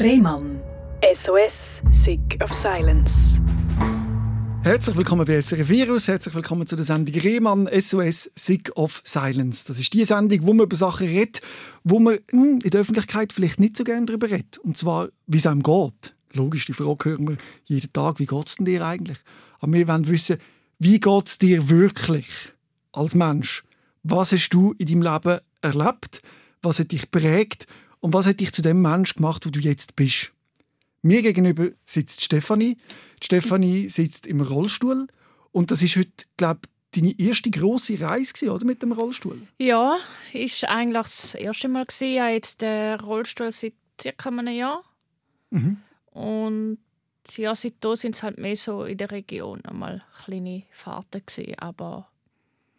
Rehmann. 0.00 0.60
SOS, 1.24 1.52
Sick 2.04 2.40
of 2.40 2.50
Silence. 2.62 3.10
Herzlich 4.62 4.96
willkommen 4.96 5.26
bei 5.26 5.40
SRF 5.40 5.68
Virus, 5.68 6.06
herzlich 6.06 6.36
willkommen 6.36 6.68
zu 6.68 6.76
der 6.76 6.84
Sendung 6.84 7.16
Rehmann 7.16 7.68
SOS 7.80 8.30
Sick 8.36 8.70
of 8.76 9.02
Silence. 9.04 9.64
Das 9.66 9.80
ist 9.80 9.92
die 9.92 10.04
Sendung, 10.04 10.46
wo 10.46 10.54
man 10.54 10.66
über 10.66 10.76
Sachen 10.76 11.08
redet, 11.08 11.40
wo 11.82 11.98
man 11.98 12.20
hm, 12.30 12.60
in 12.62 12.70
der 12.70 12.82
Öffentlichkeit 12.82 13.32
vielleicht 13.32 13.58
nicht 13.58 13.76
so 13.76 13.82
gerne 13.82 14.06
darüber 14.06 14.30
redet. 14.30 14.58
Und 14.58 14.76
zwar, 14.76 15.08
wie 15.26 15.38
es 15.38 15.46
einem 15.48 15.64
geht. 15.64 16.14
Logisch, 16.32 16.66
die 16.66 16.74
Frage 16.74 17.10
hören 17.10 17.30
wir 17.30 17.36
jeden 17.64 17.92
Tag, 17.92 18.20
wie 18.20 18.26
geht 18.26 18.48
es 18.48 18.54
dir 18.54 18.86
eigentlich? 18.86 19.18
Aber 19.58 19.72
wir 19.72 19.88
wollen 19.88 20.06
wissen, 20.06 20.38
wie 20.78 21.00
geht 21.00 21.26
es 21.26 21.38
dir 21.38 21.68
wirklich 21.68 22.28
als 22.92 23.16
Mensch? 23.16 23.64
Was 24.04 24.30
hast 24.30 24.50
du 24.50 24.76
in 24.78 24.86
deinem 24.86 25.02
Leben 25.02 25.40
erlebt? 25.60 26.22
Was 26.62 26.78
hat 26.78 26.92
dich 26.92 27.10
prägt? 27.10 27.66
Und 28.00 28.12
was 28.12 28.26
hat 28.26 28.40
dich 28.40 28.52
zu 28.52 28.62
dem 28.62 28.82
Mensch 28.82 29.14
gemacht, 29.14 29.44
wo 29.46 29.50
du 29.50 29.60
jetzt 29.60 29.96
bist? 29.96 30.32
Mir 31.02 31.22
gegenüber 31.22 31.68
sitzt 31.84 32.22
Stefanie. 32.22 32.76
Stefanie 33.22 33.88
sitzt 33.88 34.26
im 34.26 34.40
Rollstuhl. 34.40 35.06
Und 35.52 35.70
das 35.70 35.82
ist 35.82 35.96
heute, 35.96 36.26
glaube 36.36 36.60
ich, 36.64 37.00
deine 37.00 37.18
erste 37.18 37.50
grosse 37.50 38.00
Reise 38.00 38.32
gewesen, 38.32 38.50
oder, 38.50 38.64
mit 38.64 38.82
dem 38.82 38.92
Rollstuhl? 38.92 39.40
Ja, 39.58 39.98
ist 40.32 40.64
eigentlich 40.64 41.06
das 41.06 41.34
erste 41.34 41.68
Mal 41.68 41.84
gewesen. 41.84 42.08
Ich 42.08 42.20
habe 42.20 42.32
jetzt 42.32 42.60
den 42.62 43.00
Rollstuhl 43.00 43.52
seit 43.52 43.74
circa 44.00 44.30
einem 44.30 44.54
Jahr. 44.54 44.84
Mhm. 45.50 45.78
Und 46.12 46.78
ja, 47.36 47.54
seitdem 47.54 47.94
sind 47.94 48.14
es 48.14 48.22
halt 48.22 48.38
mehr 48.38 48.56
so 48.56 48.84
in 48.84 48.98
der 48.98 49.10
Region 49.10 49.64
einmal 49.64 50.02
kleine 50.24 50.64
Fahrten 50.72 51.22
gewesen. 51.24 51.58
Aber 51.58 52.08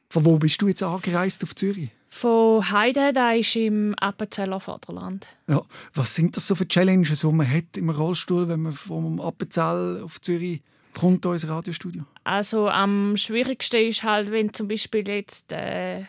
Von 0.09 0.25
wo 0.25 0.37
bist 0.37 0.61
du 0.61 0.67
jetzt 0.67 0.83
angereist 0.83 1.43
auf 1.43 1.55
Zürich? 1.55 1.91
Von 2.09 2.71
Heide, 2.71 3.13
da 3.13 3.31
ist 3.33 3.55
im 3.55 3.95
Appenzeller 3.99 4.59
Vaterland. 4.59 5.27
Ja, 5.47 5.61
was 5.93 6.15
sind 6.15 6.35
das 6.35 6.47
so 6.47 6.55
für 6.55 6.67
Challenges, 6.67 7.21
die 7.21 7.27
man 7.27 7.49
hat 7.49 7.77
im 7.77 7.89
Rollstuhl, 7.89 8.47
wenn 8.49 8.63
man 8.63 8.73
vom 8.73 9.21
Appenzell 9.21 10.01
auf 10.03 10.19
Zürich 10.19 10.61
kommt, 10.97 11.25
ins 11.25 11.47
Radiostudio? 11.47 12.03
Also 12.23 12.67
am 12.67 13.15
schwierigsten 13.15 13.87
ist 13.87 14.03
halt, 14.03 14.31
wenn 14.31 14.53
zum 14.53 14.67
Beispiel 14.67 15.07
jetzt 15.07 15.51
äh, 15.51 16.03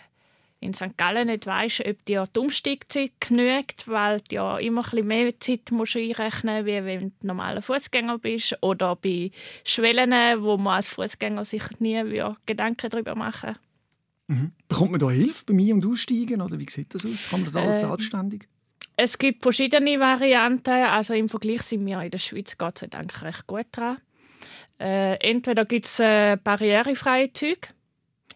in 0.60 0.74
St. 0.74 0.96
Gallen 0.96 1.28
nicht 1.28 1.46
weisst, 1.46 1.84
ob 1.86 2.04
dir 2.04 2.26
die 2.34 2.38
Umsteigzeit 2.38 3.12
genügt, 3.20 3.88
weil 3.88 4.20
du 4.20 4.34
ja 4.36 4.58
immer 4.58 4.82
ein 4.82 4.90
bisschen 4.90 5.08
mehr 5.08 5.40
Zeit 5.40 5.70
musst 5.70 5.96
einrechnen 5.96 6.66
wie 6.66 6.84
wenn 6.84 7.12
du 7.20 7.26
normaler 7.26 7.62
Fußgänger 7.62 8.18
bist 8.18 8.56
oder 8.62 8.96
bei 8.96 9.30
Schwellen, 9.64 10.12
wo 10.42 10.56
man 10.56 10.76
als 10.76 10.86
Fußgänger 10.88 11.44
sich 11.44 11.62
nie 11.78 12.02
Gedanken 12.46 12.90
darüber 12.90 13.14
machen. 13.14 13.56
Bekommt 14.70 14.92
man 14.92 15.00
da 15.00 15.10
Hilfe 15.10 15.44
bei 15.46 15.52
mir 15.52 15.74
und 15.74 15.84
Aussteigen? 15.84 16.40
Oder 16.40 16.56
wie 16.56 16.70
sieht 16.70 16.94
das 16.94 17.04
aus? 17.04 17.28
Kann 17.28 17.40
man 17.40 17.52
das 17.52 17.56
alles 17.56 17.82
Ähm, 17.82 17.88
selbstständig? 17.88 18.48
Es 18.96 19.18
gibt 19.18 19.42
verschiedene 19.42 19.98
Varianten. 19.98 20.70
Also 20.70 21.12
im 21.12 21.28
Vergleich 21.28 21.62
sind 21.62 21.84
wir 21.84 22.00
in 22.00 22.10
der 22.12 22.18
Schweiz 22.18 22.56
Gott 22.56 22.78
sei 22.78 22.86
Dank 22.86 23.20
recht 23.22 23.48
gut 23.48 23.66
dran. 23.72 23.98
Äh, 24.78 25.16
entweder 25.28 25.64
gibt 25.64 25.86
es 25.86 25.98
äh, 25.98 26.36
barrierefreie 26.42 27.32
Züge. 27.32 27.68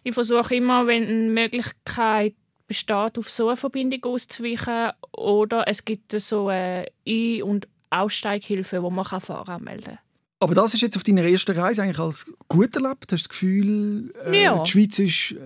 Ich 0.03 0.13
versuche 0.13 0.55
immer, 0.55 0.85
wenn 0.87 1.07
eine 1.07 1.29
Möglichkeit 1.29 2.35
besteht, 2.67 3.17
auf 3.17 3.29
so 3.29 3.47
eine 3.47 3.55
Verbindung 3.55 4.03
auszuweichen. 4.03 4.91
Oder 5.13 5.69
es 5.69 5.85
gibt 5.85 6.11
so 6.19 6.49
eine 6.49 6.87
Ein- 7.07 7.43
und 7.43 7.67
Aussteighilfe, 7.91 8.83
wo 8.83 8.89
man 8.89 9.05
kann 9.05 9.21
voranmelden 9.21 9.95
kann. 9.95 10.04
Aber 10.39 10.53
das 10.53 10.73
ist 10.73 10.81
jetzt 10.81 10.97
auf 10.97 11.03
deiner 11.03 11.23
ersten 11.23 11.57
Reise 11.57 11.81
eigentlich 11.83 11.99
als 11.99 12.25
gut 12.47 12.75
erlebt? 12.75 13.11
Hast 13.11 13.11
du 13.11 13.15
das 13.15 13.29
Gefühl, 13.29 14.13
äh, 14.25 14.43
Ja. 14.43 14.61
die 14.63 14.69
Schweiz 14.71 14.99
ist, 14.99 15.31
äh, 15.31 15.37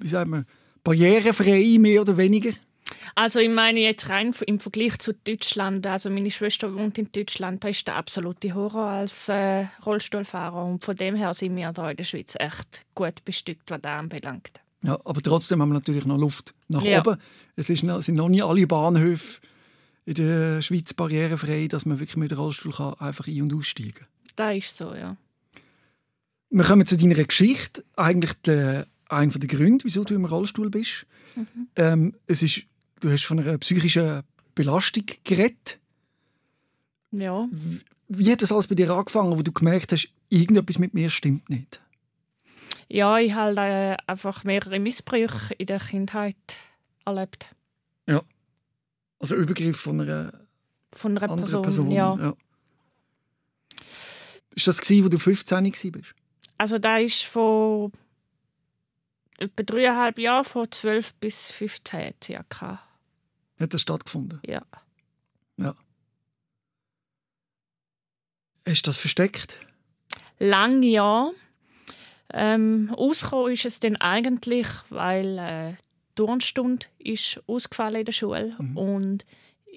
wie 0.00 0.08
sagen 0.08 0.30
wir, 0.30 0.44
barrierefrei, 0.84 1.76
mehr 1.78 2.02
oder 2.02 2.16
weniger? 2.16 2.50
Also 3.14 3.38
ich 3.38 3.48
meine 3.48 3.80
jetzt 3.80 4.08
rein 4.08 4.34
im 4.46 4.60
Vergleich 4.60 4.98
zu 4.98 5.12
Deutschland, 5.14 5.86
also 5.86 6.10
meine 6.10 6.30
Schwester 6.30 6.74
wohnt 6.76 6.98
in 6.98 7.10
Deutschland, 7.12 7.62
da 7.64 7.68
ist 7.68 7.86
der 7.86 7.96
absolute 7.96 8.54
Horror 8.54 8.84
als 8.88 9.28
äh, 9.28 9.66
Rollstuhlfahrer 9.86 10.64
und 10.64 10.84
von 10.84 10.96
dem 10.96 11.14
her 11.16 11.32
sind 11.34 11.56
wir 11.56 11.72
da 11.72 11.90
in 11.90 11.96
der 11.96 12.04
Schweiz 12.04 12.34
echt 12.38 12.82
gut 12.94 13.24
bestückt, 13.24 13.70
was 13.70 13.80
das 13.82 13.92
anbelangt. 13.92 14.60
Ja, 14.82 14.98
aber 15.04 15.20
trotzdem 15.22 15.60
haben 15.62 15.68
wir 15.70 15.74
natürlich 15.74 16.04
noch 16.06 16.18
Luft 16.18 16.54
nach 16.68 16.82
Ja. 16.82 17.00
oben. 17.00 17.18
Es 17.56 17.70
ist 17.70 17.82
noch, 17.84 18.00
sind 18.02 18.14
noch 18.16 18.28
nie 18.28 18.42
alle 18.42 18.66
Bahnhöfe 18.66 19.40
in 20.06 20.14
der 20.14 20.62
Schweiz 20.62 20.92
barrierefrei, 20.94 21.66
dass 21.68 21.86
man 21.86 22.00
wirklich 22.00 22.16
mit 22.16 22.30
dem 22.30 22.38
Rollstuhl 22.38 22.72
kann 22.72 22.94
einfach 22.94 23.26
ein- 23.28 23.42
und 23.42 23.54
aussteigen 23.54 23.92
kann. 23.94 24.06
Das 24.40 24.56
ist 24.56 24.76
so, 24.76 24.94
ja. 24.94 25.16
Wir 26.48 26.64
kommen 26.64 26.86
zu 26.86 26.96
deiner 26.96 27.22
Geschichte. 27.24 27.84
Eigentlich 27.96 28.32
der, 28.42 28.86
einer 29.08 29.32
der 29.32 29.48
Gründe, 29.48 29.84
wieso 29.84 30.02
du 30.02 30.14
im 30.14 30.24
Rollstuhl 30.24 30.70
bist. 30.70 31.06
Ähm, 31.76 32.14
es 32.26 32.42
ist, 32.42 32.62
du 33.00 33.10
hast 33.10 33.24
von 33.24 33.38
einer 33.38 33.58
psychischen 33.58 34.22
Belastung 34.54 35.04
geredet. 35.24 35.78
Ja, 37.12 37.48
Wie 38.08 38.32
hat 38.32 38.40
das 38.40 38.50
alles 38.50 38.66
bei 38.66 38.74
dir 38.74 38.90
angefangen, 38.90 39.36
wo 39.36 39.42
du 39.42 39.52
gemerkt 39.52 39.92
hast, 39.92 40.08
irgendetwas 40.28 40.78
mit 40.78 40.94
mir 40.94 41.10
stimmt 41.10 41.50
nicht? 41.50 41.80
ja 42.92 43.18
ich 43.18 43.32
habe 43.34 43.54
äh, 43.60 43.96
einfach 44.06 44.42
mehrere 44.44 44.80
Missbrüche 44.80 45.54
in 45.58 45.66
der 45.66 45.78
Kindheit 45.78 46.36
erlebt. 47.04 47.46
Also 49.22 49.34
Übergriff 49.34 49.78
von 49.78 50.00
einer 50.00 50.32
Von 50.92 51.18
einer 51.18 51.30
anderen 51.30 51.62
Person, 51.62 51.90
Person. 51.90 51.90
ja. 51.90 52.34
Ist 54.54 54.66
das 54.66 54.80
gewesen, 54.80 55.04
wo 55.04 55.08
du 55.08 55.18
15 55.18 55.64
warst? 55.64 56.14
Also 56.58 56.78
da 56.78 56.98
ist 56.98 57.24
von 57.24 57.92
etwa 59.38 59.62
dreieinhalb 59.62 60.18
Jahren, 60.18 60.44
von 60.44 60.70
12 60.70 61.14
bis 61.14 61.50
15 61.52 62.14
circa. 62.22 62.82
Hat 63.58 63.74
das 63.74 63.82
stattgefunden? 63.82 64.40
Ja. 64.46 64.62
Hast 68.70 68.86
du 68.86 68.90
das 68.90 68.98
versteckt? 68.98 69.56
Lang 70.38 70.82
ja. 70.82 71.30
Ähm, 72.32 72.94
ausgekommen 72.96 73.52
ist 73.52 73.64
es 73.64 73.80
dann 73.80 73.96
eigentlich, 73.96 74.68
weil 74.90 75.38
äh, 75.38 75.72
die 75.72 76.14
Turnstunde 76.14 76.86
ist 76.98 77.40
ausgefallen 77.48 77.96
in 77.96 78.04
der 78.04 78.12
Schule 78.12 78.56
und 78.76 79.24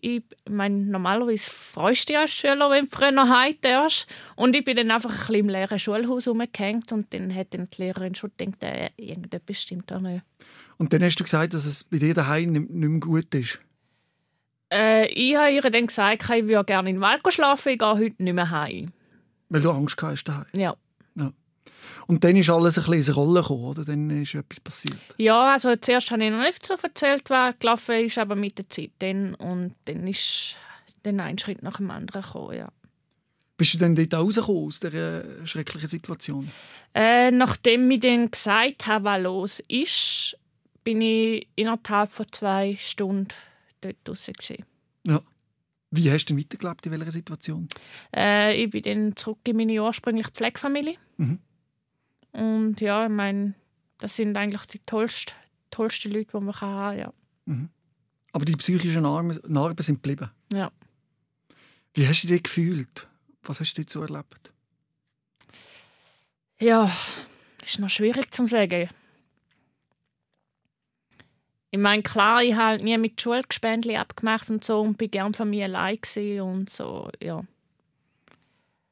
ich 0.03 0.24
meine, 0.50 0.84
normalerweise 0.84 1.50
freust 1.50 2.09
du 2.09 2.14
dich 2.14 2.19
als 2.19 2.31
Schüler, 2.31 2.69
wenn 2.69 2.86
du 2.86 2.91
früher 2.91 3.12
nach 3.12 3.30
Hause 3.30 3.58
darfst. 3.62 4.08
Und 4.36 4.53
ich 4.53 4.66
bin 4.66 4.75
dann 4.75 4.91
einfach 4.91 5.09
ein 5.09 5.18
bisschen 5.18 5.36
im 5.36 5.50
leeren 5.50 5.80
Schulhaus 5.80 6.28
rumgehängt 6.28 6.91
und 6.91 7.14
dann 7.14 7.34
hat 7.34 7.53
dann 7.53 7.69
die 7.69 7.81
Lehrerin 7.81 8.14
schon 8.14 8.31
gedacht, 8.36 8.62
äh, 8.64 8.90
irgendetwas 8.97 9.62
stimmt 9.62 9.90
da 9.90 10.02
nicht. 10.02 10.24
Und 10.78 10.91
dann 10.91 11.03
hast 11.03 11.19
du 11.22 11.24
gesagt, 11.24 11.53
dass 11.53 11.66
es 11.66 11.86
bei 11.86 12.00
dir 12.00 12.14
daheim 12.14 12.52
nicht, 12.52 12.69
mehr 12.69 13.00
gut 13.00 13.34
ist. 13.34 13.59
Äh, 14.74 15.08
ich 15.08 15.38
habe 15.38 15.52
ihr 15.52 15.62
dann 15.62 15.88
gesagt, 15.88 16.30
ich 16.30 16.47
würde 16.47 16.66
gerne 16.66 16.90
in 16.90 16.97
den 16.97 17.02
Wald 17.02 17.22
schlafen, 17.30 17.70
ich 17.70 17.80
gehe 17.80 17.88
heute 17.88 18.22
nicht 18.22 18.34
mehr 18.34 18.50
heim. 18.50 18.88
Weil 19.47 19.62
du 19.62 19.72
Angst 19.72 20.02
hast 20.02 20.25
daheim. 20.25 20.47
Ja. 20.53 20.75
Und 22.07 22.24
dann 22.24 22.35
ist 22.35 22.50
alles 22.50 22.78
ein 22.78 22.81
bisschen 22.81 22.94
ins 22.94 23.16
Rollen 23.16 23.41
gekommen, 23.41 23.66
oder? 23.66 23.85
Dann 23.85 24.09
ist 24.09 24.35
etwas 24.35 24.59
passiert. 24.59 25.00
Ja, 25.18 25.53
also 25.53 25.75
zuerst 25.75 26.12
habe 26.12 26.24
ich 26.24 26.31
noch 26.31 26.41
nicht 26.41 26.66
so 26.66 26.75
erzählt, 26.81 27.29
was 27.29 27.57
gelaufen 27.59 27.96
ist, 28.06 28.18
aber 28.18 28.35
mit 28.35 28.57
der 28.57 28.69
Zeit 28.69 28.91
dann. 29.00 29.35
Und 29.35 29.75
dann 29.85 30.07
ist 30.07 30.57
dann 31.03 31.19
ein 31.19 31.38
Schritt 31.38 31.63
nach 31.63 31.78
dem 31.78 31.91
anderen 31.91 32.22
gekommen, 32.22 32.57
ja. 32.57 32.69
Bist 33.56 33.75
du 33.75 33.78
dann 33.78 33.96
dort 33.96 34.13
rausgekommen 34.13 34.66
aus 34.66 34.79
dieser 34.79 35.46
schrecklichen 35.46 35.88
Situation? 35.88 36.52
Äh, 36.94 37.31
nachdem 37.31 37.90
ich 37.91 38.00
dann 38.00 38.31
gesagt 38.31 38.88
habe, 38.88 39.06
was 39.06 39.22
los 39.22 39.63
ist, 39.68 40.38
bin 40.84 41.02
ich 41.02 41.47
innerhalb 41.56 42.12
von 42.12 42.25
zwei 42.31 42.75
Stunden 42.78 43.28
dort 43.81 44.03
gewesen. 44.03 44.66
Ja. 45.06 45.22
Wie 45.91 46.12
hast 46.12 46.25
du 46.25 46.34
denn 46.34 46.44
weitergelebt 46.44 46.85
in 46.88 46.91
welcher 46.94 47.12
Situation? 47.12 47.69
Äh, 48.16 48.63
ich 48.63 48.72
bin 48.72 48.81
dann 48.81 49.16
zurück 49.16 49.38
in 49.47 49.57
meine 49.57 49.84
ursprüngliche 49.84 50.31
Pflegefamilie. 50.31 50.96
Mhm. 51.18 51.40
Und 52.33 52.81
ja, 52.81 53.05
ich 53.05 53.11
meine, 53.11 53.53
das 53.99 54.16
sind 54.16 54.35
eigentlich 54.35 54.66
die 54.66 54.79
tollsten, 54.79 55.33
tollsten 55.71 56.11
Leute, 56.11 56.38
die 56.38 56.44
man 56.44 56.59
haben 56.59 56.97
kann. 56.97 57.13
Ja. 57.47 57.69
Aber 58.31 58.45
die 58.45 58.55
psychischen 58.55 59.03
Narben, 59.03 59.40
Narben 59.47 59.84
sind 59.84 60.02
geblieben. 60.02 60.29
Ja. 60.52 60.72
Wie 61.93 62.08
hast 62.08 62.23
du 62.23 62.28
dich 62.28 62.43
gefühlt? 62.43 63.08
Was 63.43 63.59
hast 63.59 63.75
du 63.75 63.84
so 63.87 64.02
erlebt? 64.02 64.52
Ja, 66.59 66.91
ist 67.63 67.79
noch 67.79 67.90
schwierig 67.90 68.34
zu 68.34 68.47
sagen. 68.47 68.90
Ich 71.69 71.79
meine, 71.79 72.03
klar, 72.03 72.43
ich 72.43 72.53
habe 72.53 72.63
halt 72.63 72.84
nie 72.84 72.97
mit 72.97 73.19
Schulgespendli 73.19 73.97
abgemacht 73.97 74.49
und 74.49 74.63
so 74.63 74.81
und 74.81 74.97
bin 74.97 75.09
gern 75.09 75.34
von 75.34 75.49
mir 75.49 75.66
allein 75.66 75.99
und 76.40 76.69
so, 76.69 77.09
ja. 77.22 77.43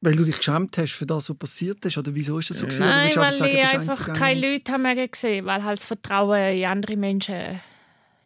Weil 0.02 0.16
du 0.16 0.24
dich 0.24 0.36
geschämt 0.36 0.76
hast 0.78 0.94
für 0.94 1.06
das, 1.06 1.30
was 1.30 1.36
passiert 1.38 1.84
ist? 1.84 1.96
Oder 1.96 2.12
wieso 2.12 2.36
ist 2.36 2.50
das 2.50 2.58
so? 2.58 2.66
gewesen? 2.66 2.80
Nein, 2.80 3.14
weil 3.14 3.54
ich 3.54 3.64
einfach 3.68 4.12
keine? 4.14 4.50
Leute 4.50 4.72
haben 4.72 4.82
mehr 4.82 5.06
gesehen, 5.06 5.46
weil 5.46 5.62
halt 5.62 5.78
das 5.78 5.86
Vertrauen 5.86 6.56
in 6.56 6.64
andere 6.64 6.96
Menschen 6.96 7.60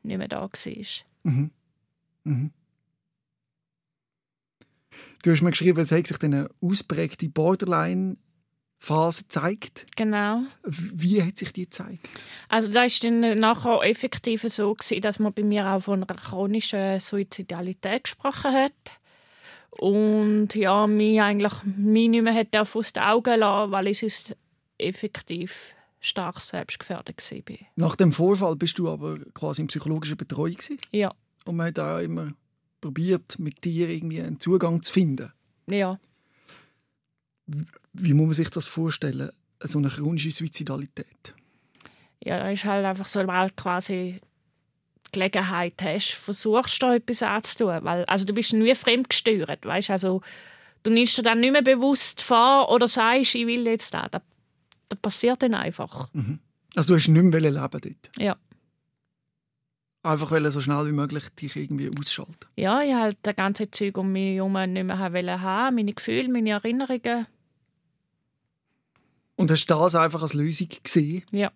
nicht 0.02 0.16
mehr 0.16 0.26
da 0.26 0.40
war. 0.40 0.50
Mhm. 1.24 1.50
Mhm. 2.24 2.50
Du 5.22 5.30
hast 5.30 5.42
mir 5.42 5.50
geschrieben, 5.50 5.78
es 5.80 5.92
hat 5.92 6.06
sich 6.06 6.22
eine 6.22 6.48
ausprägte 6.62 7.28
Borderline-Phase 7.28 9.24
gezeigt. 9.24 9.84
Genau. 9.96 10.44
Wie 10.64 11.22
hat 11.22 11.36
sich 11.36 11.52
die 11.52 11.64
gezeigt? 11.64 12.08
Also 12.48 12.72
da 12.72 12.84
ist 12.84 13.04
dann 13.04 13.20
nachher 13.38 13.82
effektiv 13.82 14.46
so 14.48 14.72
gewesen, 14.72 15.02
dass 15.02 15.18
man 15.18 15.34
bei 15.34 15.42
mir 15.42 15.66
auch 15.66 15.80
von 15.80 16.02
einer 16.02 16.18
chronischen 16.18 17.00
Suizidalität 17.00 18.04
gesprochen 18.04 18.52
hat. 18.52 18.72
Und 19.78 20.54
ja, 20.54 20.86
mich 20.86 21.20
eigentlich 21.20 21.52
mich 21.64 22.08
nicht 22.08 22.22
mehr 22.22 22.32
hätte 22.32 22.60
aus 22.60 22.92
den 22.92 23.02
Augen 23.02 23.40
lassen, 23.40 23.72
weil 23.72 23.88
ich 23.88 23.98
sonst 23.98 24.36
effektiv 24.78 25.74
stark 26.00 26.40
selbstgefährdet 26.40 27.22
war. 27.30 27.56
Nach 27.76 27.96
dem 27.96 28.12
Vorfall 28.12 28.56
bist 28.56 28.78
du 28.78 28.88
aber 28.88 29.18
quasi 29.34 29.62
in 29.62 29.68
psychologischer 29.68 30.16
Betreuung 30.16 30.54
gewesen? 30.54 30.78
Ja. 30.92 31.12
Und 31.44 31.56
man 31.56 31.66
hat 31.66 31.78
auch 31.78 31.98
immer 31.98 32.32
probiert, 32.80 33.38
mit 33.38 33.64
dir 33.64 33.88
irgendwie 33.88 34.20
einen 34.20 34.38
Zugang 34.40 34.82
zu 34.82 34.92
finden. 34.92 35.32
Ja. 35.68 35.98
Wie 37.92 38.14
muss 38.14 38.26
man 38.26 38.34
sich 38.34 38.50
das 38.50 38.66
vorstellen, 38.66 39.30
so 39.60 39.78
eine 39.78 39.88
chronische 39.88 40.30
Suizidalität? 40.30 41.34
Ja, 42.22 42.38
da 42.38 42.50
ist 42.50 42.64
halt 42.64 42.84
einfach 42.84 43.06
so, 43.06 43.26
weil 43.26 43.50
quasi 43.50 44.20
Gelegenheit 45.12 45.74
hast, 45.82 46.12
versuchst 46.12 46.82
du 46.82 46.86
etwas 46.86 47.22
anzutun. 47.22 47.78
Weil, 47.82 48.04
also 48.04 48.24
du 48.24 48.32
bist 48.32 48.52
nie 48.52 48.74
fremdgesteuert, 48.74 49.64
weißt? 49.64 49.90
Also 49.90 50.22
du 50.82 50.90
nimmst 50.90 51.18
dir 51.18 51.22
dann 51.22 51.40
nicht 51.40 51.52
mehr 51.52 51.62
bewusst 51.62 52.20
vor 52.20 52.70
oder 52.70 52.88
sagst, 52.88 53.34
ich 53.34 53.46
will 53.46 53.66
jetzt 53.66 53.94
da. 53.94 54.08
Das, 54.08 54.22
das 54.88 54.98
passiert 55.00 55.42
dann 55.42 55.54
einfach. 55.54 56.12
Mhm. 56.12 56.40
Also 56.74 56.88
du 56.88 56.94
hast 56.96 57.08
nicht 57.08 57.22
mehr 57.22 57.40
leben 57.40 57.54
dort? 57.54 58.10
Ja. 58.18 58.36
Einfach 60.02 60.30
so 60.52 60.60
schnell 60.60 60.86
wie 60.86 60.92
möglich 60.92 61.28
dich 61.30 61.56
irgendwie 61.56 61.90
ausschalten? 61.98 62.46
Ja, 62.54 62.80
ich 62.80 62.94
halt 62.94 63.18
das 63.22 63.34
ganze 63.34 63.68
Zeug 63.70 63.98
um 63.98 64.12
mich 64.12 64.36
herum 64.36 64.52
nicht 64.52 64.84
mehr 64.84 64.98
haben 64.98 65.74
meine 65.74 65.92
Gefühle, 65.92 66.28
meine 66.28 66.50
Erinnerungen. 66.50 67.26
Und 69.34 69.50
hast 69.50 69.66
du 69.66 69.74
das 69.74 69.94
einfach 69.96 70.22
als 70.22 70.34
Lösung 70.34 70.68
gesehen? 70.82 71.24
Ja. 71.30 71.50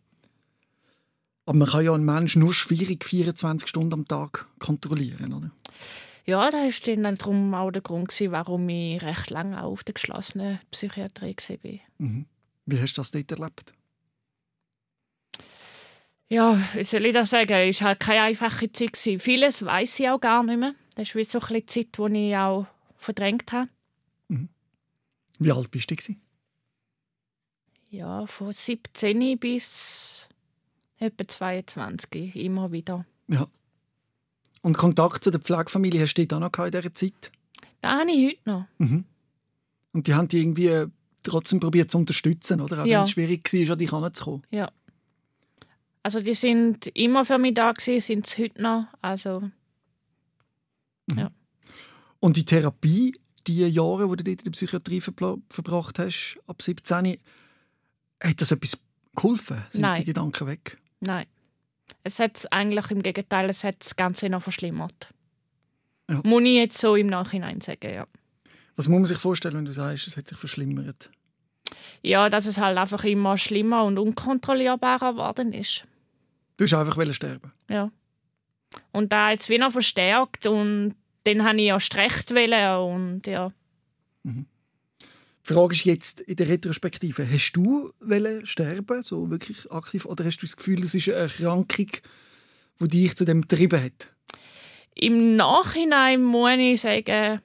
Aber 1.47 1.59
man 1.59 1.69
kann 1.69 1.85
ja 1.85 1.95
einen 1.95 2.05
Menschen 2.05 2.43
nur 2.43 2.55
schwierig 2.55 3.05
24 3.05 3.69
Stunden 3.69 3.95
am 3.95 4.07
Tag 4.07 4.47
kontrollieren, 4.59 5.33
oder? 5.33 5.51
Ja, 6.27 6.51
das 6.51 6.87
war 6.87 6.97
dann 6.97 7.17
darum 7.17 7.55
auch 7.55 7.71
der 7.71 7.83
Grund, 7.83 8.13
warum 8.29 8.69
ich 8.69 9.03
recht 9.03 9.31
lange 9.31 9.63
auf 9.63 9.83
der 9.83 9.95
geschlossenen 9.95 10.61
Psychiatrie 10.71 11.35
war. 11.35 11.81
Mhm. 11.99 12.27
Wie 12.67 12.81
hast 12.81 12.97
du 12.97 13.01
das 13.01 13.11
dort 13.11 13.33
erlebt? 13.33 13.73
Ja, 16.29 16.57
wie 16.75 16.85
soll 16.85 17.07
ich 17.07 17.13
das 17.13 17.31
sagen? 17.31 17.53
Es 17.53 17.81
war 17.81 17.89
halt 17.89 18.01
keine 18.01 18.23
einfache 18.23 18.71
Zeit. 18.71 18.97
Vieles 18.97 19.65
weiß 19.65 19.99
ich 19.99 20.09
auch 20.09 20.21
gar 20.21 20.45
nicht 20.45 20.61
mehr. 20.61 20.75
Das 20.95 21.09
ist 21.09 21.17
wie 21.17 21.25
so 21.25 21.41
eine 21.41 21.67
Zeit, 21.67 21.99
die 21.99 22.29
ich 22.29 22.37
auch 22.37 22.67
verdrängt 22.95 23.51
habe. 23.51 23.69
Mhm. 24.29 24.49
Wie 25.41 25.51
alt 25.51 25.71
bist 25.73 25.91
du? 25.91 25.97
Ja, 27.89 28.25
von 28.27 28.53
17 28.53 29.37
bis 29.41 30.29
etwa 31.01 31.27
22, 31.27 32.37
immer 32.37 32.71
wieder. 32.71 33.07
Ja. 33.29 33.47
Und 34.63 34.77
Kontakt 34.77 35.25
zu 35.25 35.31
der 35.31 35.41
Pflegefamilie 35.41 36.03
hast 36.03 36.15
du 36.15 36.37
auch 36.37 36.39
noch 36.39 36.67
in 36.67 36.71
dieser 36.71 36.95
Zeit? 36.95 37.33
Das 37.81 37.93
habe 37.93 38.11
ich 38.11 38.29
heute 38.29 38.41
noch. 38.45 38.67
Mhm. 38.79 39.05
Und 39.93 40.07
die 40.07 40.15
haben 40.15 40.29
die 40.29 40.41
irgendwie 40.41 40.87
trotzdem 41.23 41.61
probiert 41.61 41.91
zu 41.91 41.99
unterstützen, 41.99 42.61
oder? 42.61 42.83
Auch 42.83 42.87
ja. 42.87 42.99
wenn 42.99 43.05
es 43.05 43.11
schwierig 43.11 43.53
war, 43.53 43.73
an 43.73 43.79
dich 43.79 43.93
heranzukommen. 43.93 44.43
Ja. 44.51 44.71
Also 46.03 46.21
die 46.21 46.35
sind 46.35 46.87
immer 46.89 47.25
für 47.25 47.39
mich 47.39 47.55
da 47.55 47.73
gewesen, 47.73 48.01
sind 48.01 48.27
es 48.27 48.39
heute 48.39 48.63
noch. 48.63 48.87
Also, 49.01 49.41
mhm. 51.07 51.19
ja. 51.19 51.31
Und 52.21 52.37
die 52.37 52.45
Therapie, 52.45 53.15
die 53.47 53.67
Jahre, 53.67 54.09
die 54.11 54.17
du 54.17 54.25
dort 54.25 54.41
in 54.41 54.45
der 54.45 54.51
Psychiatrie 54.51 55.01
verbracht 55.01 55.99
hast, 55.99 56.39
ab 56.47 56.61
17, 56.61 57.19
hat 58.23 58.41
das 58.41 58.51
etwas 58.51 58.79
geholfen? 59.15 59.65
Sind 59.71 59.83
Nein. 59.83 60.01
die 60.01 60.05
Gedanken 60.05 60.47
weg? 60.47 60.79
Nein. 61.01 61.27
Es 62.05 62.19
hat 62.19 62.51
eigentlich 62.53 62.91
im 62.91 63.03
Gegenteil, 63.03 63.51
es 63.51 63.65
hat 63.65 63.77
das 63.81 63.97
Ganze 63.97 64.29
noch 64.29 64.43
verschlimmert. 64.43 65.09
Ja. 66.09 66.21
Muss 66.25 66.43
ich 66.43 66.55
jetzt 66.55 66.79
so 66.79 66.95
im 66.97 67.09
Nachhinein 67.09 67.61
sagen, 67.61 67.93
ja. 67.93 68.07
Was 68.77 68.89
muss 68.89 68.99
man 68.99 69.05
sich 69.05 69.19
vorstellen, 69.19 69.57
wenn 69.57 69.65
du 69.65 69.73
sagst, 69.73 70.09
es 70.09 70.17
hat 70.17 70.29
sich 70.29 70.39
verschlimmert? 70.39 71.11
Ja, 72.03 72.29
dass 72.29 72.47
es 72.47 72.59
halt 72.59 72.79
einfach 72.79 73.05
immer 73.05 73.37
schlimmer 73.37 73.85
und 73.85 73.99
unkontrollierbarer 73.99 75.13
geworden 75.13 75.53
ist. 75.53 75.85
Du 76.57 76.65
hast 76.65 76.75
einfach 76.75 77.15
sterben. 77.15 77.53
Ja. 77.69 77.91
Und 78.93 79.13
da 79.13 79.31
jetzt 79.31 79.49
wieder 79.49 79.71
verstärkt 79.71 80.47
und 80.47 80.95
dann 81.25 81.45
habe 81.45 81.61
ich 81.61 81.67
ja 81.67 81.77
recht 81.77 82.31
wollen 82.31 82.95
und 82.95 83.27
ja. 83.27 83.51
Mhm. 84.23 84.47
Die 85.49 85.55
Frage 85.55 85.75
ist 85.75 85.85
jetzt 85.85 86.21
in 86.21 86.37
der 86.37 86.49
Retrospektive, 86.49 87.27
hast 87.29 87.53
du 87.53 87.93
sterben, 88.45 89.03
so 89.03 89.31
wirklich 89.31 89.71
aktiv, 89.71 90.05
oder 90.05 90.25
hast 90.25 90.39
du 90.39 90.47
das 90.47 90.57
Gefühl, 90.57 90.85
es 90.85 90.95
ist 90.95 91.09
eine 91.09 91.17
Erkrankung, 91.17 91.91
die 92.81 92.89
dich 92.89 93.17
zu 93.17 93.25
dem 93.25 93.43
getrieben 93.43 93.83
hat? 93.83 94.09
Im 94.95 95.37
Nachhinein 95.37 96.23
muss 96.23 96.59
ich 96.59 96.81
sagen, 96.83 97.41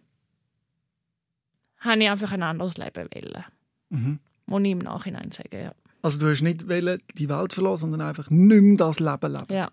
habe 1.80 2.03
ich 2.03 2.09
einfach 2.09 2.31
ein 2.33 2.44
anderes 2.44 2.77
Leben 2.77 3.07
wollen. 3.13 3.45
Mhm. 3.89 4.19
Muss 4.47 4.63
ich 4.63 4.71
im 4.71 4.80
Nachhinein 4.80 5.31
sagen, 5.31 5.63
ja. 5.63 5.71
Also 6.01 6.19
du 6.19 6.30
hast 6.30 6.42
nicht 6.42 6.62
die 6.63 7.30
Welt 7.30 7.53
verlassen, 7.53 7.81
sondern 7.81 8.01
einfach 8.01 8.30
nicht 8.30 8.62
mehr 8.62 8.77
das 8.77 9.00
Leben 9.00 9.31
leben. 9.31 9.53
Ja. 9.53 9.71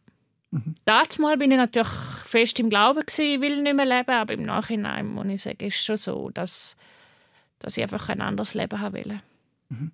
Mhm. 0.50 0.74
Mal 1.18 1.36
bin 1.38 1.50
ich 1.50 1.56
natürlich 1.56 1.88
fest 1.88 2.60
im 2.60 2.70
Glauben 2.70 3.00
gewesen, 3.00 3.24
ich 3.24 3.40
will 3.40 3.62
nicht 3.62 3.74
mehr 3.74 3.86
leben, 3.86 4.10
aber 4.10 4.32
im 4.34 4.44
Nachhinein 4.44 5.06
muss 5.06 5.26
ich 5.26 5.42
sagen, 5.42 5.66
ist 5.66 5.84
schon 5.84 5.96
so, 5.96 6.30
dass, 6.30 6.76
dass 7.62 7.76
ich 7.76 7.82
einfach 7.82 8.08
ein 8.08 8.20
anderes 8.20 8.54
Leben 8.54 8.80
haben 8.80 8.94
will. 8.94 9.18
Mhm. 9.68 9.92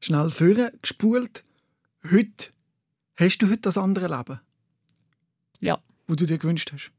Schnell 0.00 0.30
führen, 0.30 0.70
gespult. 0.82 1.44
Heute, 2.10 2.50
hast 3.18 3.38
du 3.38 3.46
heute 3.46 3.62
das 3.62 3.78
andere 3.78 4.14
Leben? 4.14 4.40
Ja. 5.60 5.78
Wo 6.06 6.14
du 6.14 6.26
dir 6.26 6.38
gewünscht 6.38 6.70
hast? 6.72 6.92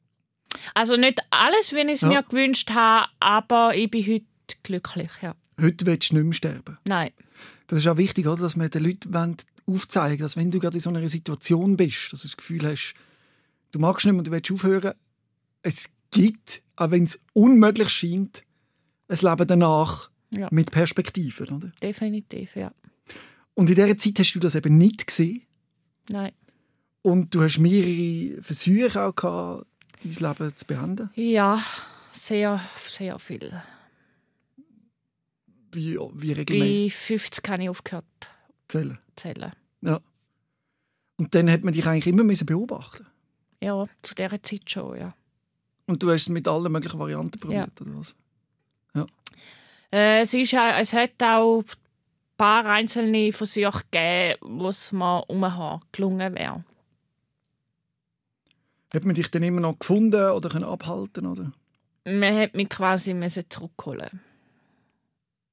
Also 0.74 0.96
nicht 0.96 1.20
alles, 1.30 1.72
wie 1.74 1.82
ich 1.82 1.90
es 1.90 2.02
ja. 2.02 2.10
mir 2.10 2.24
gewünscht 2.24 2.72
habe, 2.72 3.10
aber 3.20 3.76
ich 3.76 3.90
bin 3.90 4.06
heute 4.06 4.26
glücklich, 4.64 5.12
ja. 5.22 5.36
Heute 5.60 5.86
willst 5.86 6.12
du 6.12 6.16
nicht 6.16 6.24
mehr 6.24 6.34
sterben? 6.34 6.78
Nein. 6.86 7.12
Das 7.68 7.80
ist 7.80 7.88
auch 7.88 7.98
wichtig, 7.98 8.28
oder? 8.28 8.42
dass 8.42 8.56
wir 8.56 8.70
den 8.70 8.84
Leuten 8.84 9.38
aufzeigen 9.66 10.22
dass 10.22 10.38
wenn 10.38 10.52
du 10.52 10.60
gerade 10.60 10.78
in 10.78 10.82
so 10.82 10.90
einer 10.90 11.08
Situation 11.10 11.78
bist, 11.78 12.14
dass 12.14 12.22
du 12.22 12.28
das 12.28 12.38
Gefühl 12.38 12.66
hast, 12.66 12.94
du 13.72 13.80
magst 13.80 14.06
nicht 14.06 14.14
mehr 14.14 14.20
und 14.20 14.28
du 14.28 14.32
willst 14.32 14.52
aufhören, 14.52 14.94
es 15.62 15.90
gibt, 16.12 16.62
auch 16.76 16.92
wenn 16.92 17.04
es 17.04 17.20
unmöglich 17.34 17.90
scheint, 17.90 18.44
ein 19.08 19.18
Leben 19.22 19.48
danach 19.48 20.10
ja. 20.32 20.48
mit 20.52 20.72
Perspektiven. 20.72 21.50
Oder? 21.50 21.72
Definitiv, 21.82 22.56
ja. 22.56 22.72
Und 23.54 23.70
in 23.70 23.76
dieser 23.76 23.98
Zeit 23.98 24.20
hast 24.20 24.34
du 24.34 24.40
das 24.40 24.56
eben 24.56 24.78
nicht 24.78 25.08
gesehen? 25.08 25.44
Nein. 26.10 26.32
Und 27.02 27.34
du 27.34 27.42
hast 27.42 27.60
mehrere 27.60 28.42
Versuche 28.42 29.02
auch 29.02 29.16
gehabt, 29.16 29.68
dein 30.04 30.12
Leben 30.12 30.56
zu 30.56 30.66
beenden? 30.66 31.10
Ja, 31.16 31.64
sehr, 32.12 32.62
sehr 32.76 33.18
viel. 33.20 33.62
Wie, 35.72 35.98
wie 35.98 36.32
regelmäßig? 36.32 36.94
Bei 36.94 37.16
50 37.16 37.50
habe 37.50 37.64
ich 37.64 37.70
aufgehört 37.70 38.06
zählen. 38.68 39.00
zählen. 39.16 39.52
Ja. 39.82 40.00
Und 41.18 41.34
dann 41.34 41.50
hat 41.50 41.64
man 41.64 41.74
dich 41.74 41.86
eigentlich 41.88 42.08
immer 42.08 42.24
müssen 42.24 42.46
beobachten 42.46 43.08
Ja, 43.62 43.84
zu 44.02 44.16
dieser 44.16 44.42
Zeit 44.44 44.70
schon, 44.70 44.98
ja. 44.98 45.14
Und 45.88 46.04
du 46.04 46.12
hast 46.12 46.24
es 46.24 46.30
mit 46.30 46.48
allen 46.48 46.72
möglichen 46.72 47.00
Varianten 47.00 47.40
probiert, 47.40 47.72
ja. 47.80 47.86
oder 47.86 48.00
was? 48.00 48.14
Ja. 48.98 49.06
Äh, 49.92 50.22
es, 50.22 50.34
ist, 50.34 50.54
es 50.54 50.94
hat 50.94 51.22
auch 51.22 51.60
ein 51.60 51.66
paar 52.38 52.66
einzelne 52.66 53.32
Versuche 53.32 53.84
gegeben, 53.92 54.66
es 54.66 54.92
mir 54.92 55.24
umher 55.28 55.80
gelungen 55.92 56.36
wäre. 56.36 56.64
Hat 58.94 59.06
man 59.06 59.16
dich 59.16 59.30
dann 59.30 59.44
immer 59.44 59.62
noch 59.62 59.80
gefunden 59.80 60.32
oder 60.32 60.50
können 60.50 60.64
abhalten 60.64 61.26
oder? 61.26 61.52
Man 62.06 62.36
hat 62.38 62.56
mich 62.56 62.70
quasi 62.70 63.14
zurückholen. 63.50 64.22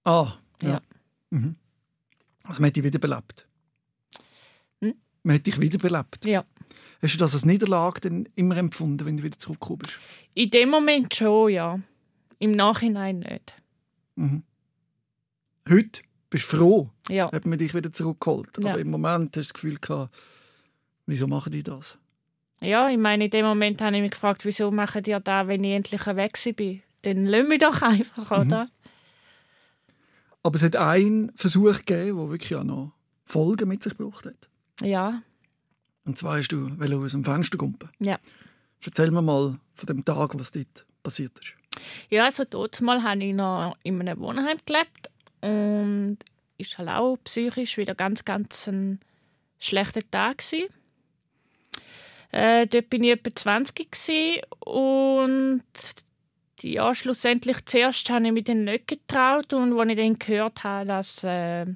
Ah, 0.04 0.34
ja. 0.62 0.68
ja. 0.68 0.80
Mhm. 1.30 1.56
Also 2.44 2.60
man 2.60 2.68
hat 2.68 2.76
dich 2.76 2.84
wiederbelebt. 2.84 3.46
Hm? 4.80 4.94
Man 5.24 5.36
hat 5.36 5.46
dich 5.46 5.60
wiederbelebt. 5.60 6.24
Ja. 6.24 6.44
Hast 7.02 7.14
du 7.14 7.18
das 7.18 7.34
als 7.34 7.44
Niederlage 7.44 8.00
dann 8.02 8.28
immer 8.36 8.56
empfunden, 8.56 9.04
wenn 9.04 9.16
du 9.16 9.22
wieder 9.22 9.38
zurückgekommen 9.38 9.80
bist? 9.80 9.98
In 10.34 10.50
dem 10.50 10.70
Moment 10.70 11.14
schon, 11.14 11.50
ja. 11.50 11.78
Im 12.44 12.52
Nachhinein 12.52 13.20
nicht. 13.20 13.54
Mhm. 14.16 14.42
Heute 15.66 16.02
bist 16.28 16.52
du 16.52 16.56
froh, 16.58 16.90
ja. 17.08 17.32
hat 17.32 17.46
man 17.46 17.58
dich 17.58 17.72
wieder 17.74 17.90
zurückgeholt. 17.90 18.50
Ja. 18.62 18.72
Aber 18.72 18.80
im 18.80 18.90
Moment 18.90 19.28
hast 19.28 19.34
du 19.36 19.40
das 19.40 19.54
Gefühl 19.54 19.78
gehabt, 19.78 20.14
wieso 21.06 21.26
machen 21.26 21.52
die 21.52 21.62
das? 21.62 21.96
Ja, 22.60 22.90
ich 22.90 22.98
meine, 22.98 23.24
in 23.24 23.30
dem 23.30 23.46
Moment 23.46 23.80
habe 23.80 23.96
ich 23.96 24.02
mich 24.02 24.10
gefragt, 24.10 24.44
wieso 24.44 24.70
machen 24.70 25.02
die 25.02 25.16
das, 25.24 25.48
wenn 25.48 25.64
ich 25.64 25.72
endlich 25.72 26.06
weg 26.06 26.38
bin? 26.56 26.82
Dann 27.02 27.24
lassen 27.26 27.50
wir 27.50 27.58
doch 27.58 27.80
einfach, 27.82 28.30
Mhm. 28.30 28.46
oder? 28.46 28.68
Aber 30.42 30.56
es 30.56 30.62
hat 30.62 30.76
einen 30.76 31.32
Versuch 31.36 31.78
gegeben, 31.78 32.18
der 32.18 32.30
wirklich 32.30 32.54
auch 32.56 32.64
noch 32.64 32.92
Folgen 33.24 33.68
mit 33.68 33.82
sich 33.82 33.96
gebracht 33.96 34.26
hat. 34.26 34.50
Ja. 34.82 35.22
Und 36.04 36.18
zwar 36.18 36.36
hast 36.38 36.48
du 36.48 36.66
aus 36.78 37.12
dem 37.12 37.24
Fenster 37.24 37.56
kumpen. 37.56 37.88
Ja. 38.00 38.18
Erzähl 38.84 39.10
mir 39.10 39.22
mal 39.22 39.58
von 39.72 39.86
dem 39.86 40.04
Tag, 40.04 40.38
was 40.38 40.50
dort 40.50 40.84
passiert 41.02 41.38
ist. 41.38 41.54
Ja, 42.10 42.24
also 42.24 42.44
dort 42.44 42.80
mal 42.80 43.02
habe 43.02 43.24
ich 43.24 43.34
noch 43.34 43.76
in 43.82 44.00
einem 44.00 44.20
Wohnheim 44.20 44.58
gelebt 44.64 45.10
und 45.40 46.18
ist 46.58 46.78
halt 46.78 46.88
auch 46.88 47.16
psychisch 47.24 47.76
wieder 47.76 47.94
ganz, 47.94 48.24
ganz 48.24 48.66
ein 48.68 49.00
schlechter 49.58 50.08
Tag. 50.10 50.42
Äh, 52.32 52.66
dort 52.66 52.90
bin 52.90 53.04
ich 53.04 53.12
etwa 53.12 53.34
20 53.34 54.42
und 54.60 55.62
ja, 56.62 56.94
schlussendlich 56.94 57.64
zuerst 57.66 58.08
habe 58.10 58.26
ich 58.26 58.32
mich 58.32 58.44
dann 58.44 58.64
nicht 58.64 58.88
getraut 58.88 59.52
und 59.52 59.78
als 59.78 59.90
ich 59.90 59.96
dann 59.96 60.18
gehört 60.18 60.64
habe, 60.64 60.86
dass 60.86 61.22
äh, 61.24 61.64
die 61.66 61.74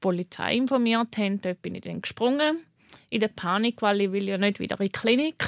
Polizei 0.00 0.56
informiert 0.56 1.16
hat, 1.16 1.44
dort 1.44 1.62
bin 1.62 1.74
ich 1.74 1.82
dann 1.82 2.00
gesprungen 2.00 2.64
in 3.10 3.20
der 3.20 3.28
Panik, 3.28 3.82
weil 3.82 4.02
ich 4.02 4.12
will 4.12 4.28
ja 4.28 4.38
nicht 4.38 4.60
wieder 4.60 4.78
in 4.80 4.86
die 4.86 4.92
Klinik. 4.92 5.44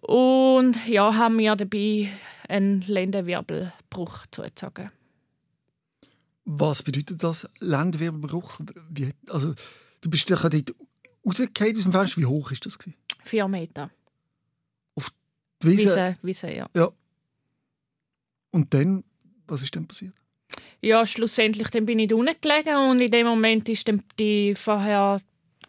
Und 0.00 0.86
ja, 0.86 1.14
haben 1.14 1.36
mir 1.36 1.56
dabei 1.56 2.10
einen 2.48 2.82
Lendenwirbelbruch 2.82 4.26
zugezogen. 4.30 4.90
Was 6.44 6.82
bedeutet 6.82 7.22
das, 7.22 7.48
Lendenwirbelbruch? 7.60 8.60
Wie, 8.88 9.10
also, 9.28 9.54
du 10.00 10.10
bist 10.10 10.28
ja 10.30 10.36
dort 10.36 10.74
rausgefallen 11.24 11.76
aus 11.76 11.82
dem 11.82 11.92
Fenster. 11.92 12.20
Wie 12.20 12.26
hoch 12.26 12.50
war 12.50 12.58
das? 12.60 12.78
Gewesen? 12.78 12.96
Vier 13.22 13.48
Meter. 13.48 13.90
Auf 14.96 15.12
die 15.62 15.68
Wiese? 15.68 15.84
Wiese, 15.84 16.16
Wiese 16.22 16.52
ja. 16.52 16.68
Ja. 16.74 16.90
Und 18.50 18.74
dann, 18.74 19.04
was 19.46 19.62
ist 19.62 19.74
denn 19.74 19.86
passiert? 19.86 20.14
Ja, 20.80 21.04
schlussendlich 21.06 21.68
dann 21.68 21.86
bin 21.86 21.98
ich 21.98 22.08
da 22.08 22.16
unten 22.16 22.34
gelegen 22.40 22.76
und 22.90 23.00
in 23.00 23.10
dem 23.10 23.26
Moment 23.26 23.68
ist 23.68 23.86
dann 23.86 24.02
die 24.18 24.54
vorher 24.54 25.20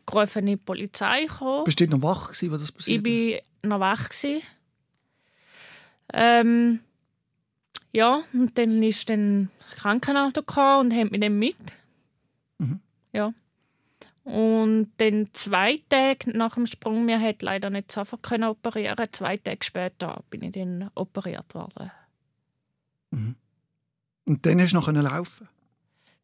gerufene 0.05 0.57
Polizei 0.57 1.25
gekommen. 1.25 1.65
Bist 1.65 1.79
du 1.79 1.87
noch 1.87 2.01
wach 2.01 2.29
gewesen, 2.29 2.51
was 2.51 2.61
das 2.61 2.71
passiert? 2.71 3.05
Ich 3.05 3.33
war 3.33 3.41
noch 3.63 3.79
wach. 3.79 4.09
Gewesen. 4.09 4.41
Ähm, 6.13 6.79
ja, 7.93 8.23
und 8.33 8.57
dann 8.57 8.81
ist 8.83 9.09
dann 9.09 9.49
das 9.59 9.75
Krankenauto 9.77 10.41
und 10.79 10.93
hat 10.93 11.11
mich 11.11 11.19
dann 11.19 11.37
mit. 11.37 11.57
Mhm. 12.57 12.79
Ja. 13.13 13.33
Und 14.23 14.91
dann 14.97 15.29
zwei 15.33 15.79
Tage 15.89 16.37
nach 16.37 16.53
dem 16.53 16.67
Sprung, 16.67 17.05
mir 17.05 17.19
hat 17.19 17.41
leider 17.41 17.69
nicht 17.69 17.91
sofort 17.91 18.23
können 18.23 18.45
operieren. 18.45 19.07
Zwei 19.11 19.37
Tage 19.37 19.63
später 19.63 20.23
bin 20.29 20.43
ich 20.43 20.51
dann 20.51 20.91
operiert 20.95 21.53
worden. 21.53 21.91
Mhm. 23.09 23.35
Und 24.25 24.45
dann 24.45 24.61
hast 24.61 24.71
du 24.71 24.75
noch 24.77 24.87
laufen 24.87 25.49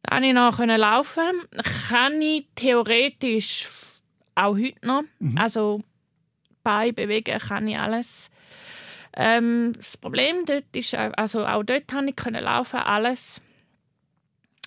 Dann 0.02 0.24
ich 0.24 0.32
noch 0.32 0.58
laufen. 0.58 1.42
Kann 1.88 2.22
ich 2.22 2.46
theoretisch 2.54 3.68
auch 4.36 4.56
heute 4.56 4.86
noch. 4.86 5.02
Mhm. 5.18 5.36
Also 5.36 5.82
Beine 6.68 6.92
bewegen 6.92 7.38
kann 7.38 7.66
ich 7.66 7.78
alles. 7.78 8.30
Ähm, 9.16 9.72
das 9.74 9.96
Problem 9.96 10.44
dort 10.44 10.64
ist, 10.74 10.94
also 10.94 11.46
auch 11.46 11.62
dort 11.62 11.88
konnte 11.88 12.10
ich 12.10 12.16
können 12.16 12.44
laufen, 12.44 12.80
alles. 12.80 13.40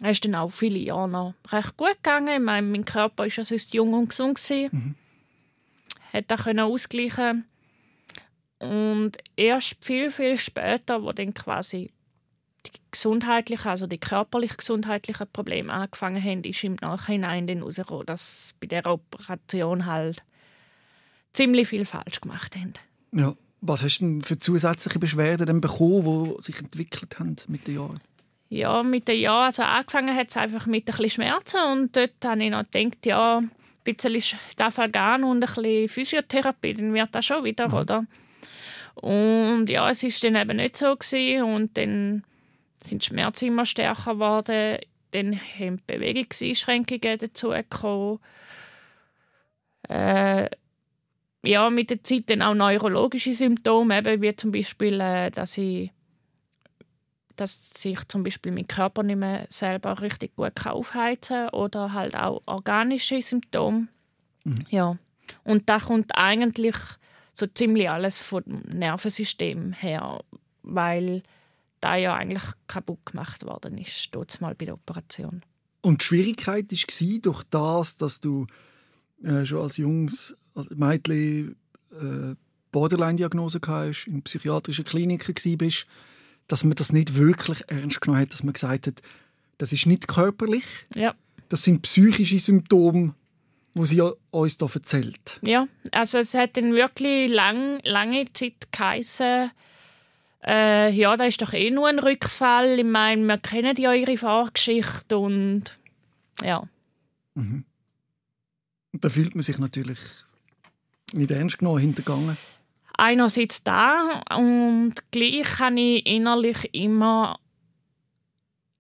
Es 0.01 0.13
ist 0.13 0.25
dann 0.25 0.34
auch 0.34 0.50
viele 0.50 0.79
Jahre 0.79 1.08
noch 1.08 1.36
recht 1.51 1.77
gut 1.77 1.98
gegangen. 1.98 2.34
Ich 2.34 2.39
meine, 2.39 2.65
mein 2.65 2.86
Körper 2.86 3.20
war 3.20 3.27
ja 3.27 3.46
sonst 3.46 3.75
jung 3.75 3.93
und 3.93 4.10
gesund. 4.10 4.39
Mhm. 4.72 4.96
Hat 6.12 6.25
das 6.27 6.43
können 6.43 6.62
ausgleichen 6.62 7.46
Und 8.58 9.12
erst 9.36 9.86
viel, 9.86 10.10
viel 10.10 10.39
später, 10.39 11.03
wo 11.03 11.12
dann 11.12 11.36
quasi 11.36 11.91
die 12.65 12.72
gesundheitlichen, 12.89 13.67
also 13.67 13.86
die 13.86 14.00
körperlich 14.00 14.58
gesundheitlichen 14.58 15.27
Probleme 15.31 15.72
angefangen 15.72 16.24
haben, 16.24 16.43
ist 16.43 16.63
im 16.63 16.77
Nachhinein 16.81 17.46
dann 17.46 17.60
herausgekommen, 17.60 18.08
dass 18.08 18.55
bei 18.60 18.65
dieser 18.65 18.91
Operation 18.91 19.86
halt 19.86 20.24
ziemlich 21.34 21.68
viel 21.68 21.86
falsch 21.86 22.22
gemacht 22.22 22.56
haben. 22.56 22.74
Ja. 23.14 23.36
Was 23.64 23.84
hast 23.84 24.00
du 24.00 24.06
denn 24.06 24.22
für 24.24 24.40
zusätzliche 24.40 24.98
Beschwerden 24.98 25.46
denn 25.46 25.62
bekommen, 25.62 26.34
die 26.36 26.42
sich 26.42 26.58
entwickelt 26.60 27.20
haben 27.20 27.36
mit 27.48 27.68
den 27.68 27.76
Jahren? 27.76 28.00
Ja, 28.50 28.82
mit 28.82 29.08
den 29.08 29.20
Jahren. 29.20 29.46
Also 29.46 29.62
angefangen 29.62 30.16
hat 30.16 30.30
es 30.30 30.38
einfach 30.38 30.66
mit 30.66 30.84
ein 30.84 30.86
bisschen 30.98 31.10
Schmerzen 31.10 31.58
und 31.72 31.96
dort 31.96 32.14
habe 32.26 32.44
ich 32.44 32.50
noch 32.50 32.64
gedacht, 32.70 33.06
ja, 33.06 33.38
ein 33.38 33.52
bisschen 33.84 34.40
darf 34.58 34.80
er 34.80 34.90
gehen 34.90 35.24
und 35.24 35.44
ein 35.44 35.54
bisschen 35.54 35.90
Physiotherapie, 35.90 36.74
dann 36.74 36.94
wird 36.94 37.14
das 37.14 37.24
schon 37.24 37.44
wieder, 37.44 37.68
mhm. 37.68 37.74
oder? 37.76 38.06
Und 38.96 39.68
ja, 39.70 39.90
es 39.90 40.02
ist 40.04 40.24
dann 40.24 40.36
eben 40.36 40.58
nicht 40.58 40.78
so 40.78 40.96
gewesen. 40.96 41.44
und 41.44 41.78
dann 41.78 42.24
sind 42.84 43.04
die 43.04 43.06
Schmerzen 43.06 43.46
immer 43.46 43.66
stärker 43.66 44.14
geworden. 44.16 44.80
Dann 45.12 45.40
haben 45.40 45.82
Bewegungseinschränkungen 45.86 47.20
dazu 47.20 47.50
gekommen. 47.50 48.20
Äh, 49.88 50.50
ja, 51.43 51.69
mit 51.69 51.89
der 51.89 52.03
Zeit 52.03 52.29
dann 52.29 52.41
auch 52.41 52.53
neurologische 52.53 53.33
Symptome, 53.33 53.98
eben 53.98 54.21
wie 54.21 54.36
zum 54.36 54.51
Beispiel, 54.51 55.00
äh, 55.00 55.31
dass 55.31 55.57
ich 55.57 55.91
dass 57.38 57.71
sich 57.71 57.98
zum 58.07 58.24
Beispiel 58.24 58.51
mein 58.51 58.67
Körper 58.67 59.01
nicht 59.01 59.17
mehr 59.17 59.48
selber 59.50 60.00
richtig 60.01 60.36
gut 60.36 60.63
aufheizen 60.63 61.48
kann 61.48 61.50
oder 61.50 61.91
halt 61.91 62.15
auch 62.15 62.43
organische 62.45 63.19
Symptome. 63.21 63.88
Mhm. 64.43 64.65
Ja. 64.69 64.98
Und 65.43 65.67
da 65.67 65.79
kommt 65.79 66.12
eigentlich 66.13 66.75
so 67.33 67.48
ziemlich 67.48 67.89
alles 67.89 68.19
vom 68.19 68.43
Nervensystem 68.45 69.74
her, 69.74 70.19
weil 70.62 71.24
da 71.79 71.95
ja 71.95 72.15
eigentlich 72.15 72.43
kaputt 72.67 73.05
gemacht 73.05 73.43
worden 73.43 73.77
ist, 73.79 74.10
dort 74.12 74.39
mal 74.39 74.53
bei 74.53 74.65
der 74.65 74.75
Operation. 74.75 75.41
Und 75.81 76.01
die 76.01 76.05
Schwierigkeit 76.05 76.71
war 76.71 77.19
durch 77.21 77.43
das, 77.45 77.98
dass 77.98 78.21
du 78.21 78.45
äh, 79.24 79.45
schon 79.45 79.62
als 79.62 79.77
junges 79.77 80.38
Mädchen 80.75 81.55
äh, 81.91 82.36
Borderline-Diagnose 82.72 83.60
hast, 83.65 84.05
in 84.08 84.22
psychiatrischen 84.22 84.86
Kliniken 84.86 85.36
warst, 85.60 85.86
dass 86.48 86.63
man 86.63 86.75
das 86.75 86.93
nicht 86.93 87.15
wirklich 87.15 87.63
ernst 87.67 88.01
genommen 88.01 88.22
hat, 88.22 88.34
dass 88.34 88.43
man 88.43 88.53
gesagt 88.53 88.88
hat, 88.88 89.01
das 89.58 89.74
ist 89.74 89.86
nicht 89.86 90.08
körperlich, 90.08 90.86
ja. 90.96 91.13
das 91.50 91.63
sind 91.63 91.81
psychische 91.84 92.39
Symptome, 92.39 93.13
wo 93.74 93.86
sie 93.86 94.01
uns 94.31 94.58
hier 94.58 94.70
erzählt. 94.74 95.39
Ja, 95.46 95.67
also 95.91 96.17
es 96.17 96.34
hat 96.34 96.58
dann 96.58 96.74
wirklich 96.74 97.29
lang, 97.29 97.79
lange 97.84 98.25
Zeit 98.34 98.72
geheißen, 98.72 99.51
äh, 100.43 100.91
ja, 100.91 101.15
da 101.17 101.25
ist 101.25 101.41
doch 101.41 101.53
eh 101.53 101.70
nur 101.70 101.88
ein 101.88 102.00
Rückfall. 102.00 102.79
Ich 102.79 102.86
meine, 102.86 103.24
wir 103.25 103.38
kennen 103.38 103.75
ja 103.77 103.93
ihre 103.93 104.17
Vorgeschichte 104.17 105.17
und 105.17 105.77
ja. 106.41 106.63
Mhm. 107.36 107.65
Und 108.91 109.05
da 109.05 109.10
fühlt 109.10 109.36
man 109.36 109.43
sich 109.43 109.60
natürlich 109.60 110.00
nicht 111.13 111.32
ernst 111.32 111.60
genommen, 111.60 111.80
hintergangen. 111.80 112.38
Einerseits 112.98 113.63
da 113.63 114.22
und 114.36 114.94
gleich 115.12 115.60
habe 115.60 115.80
ich 115.80 116.06
innerlich 116.06 116.70
immer, 116.74 117.39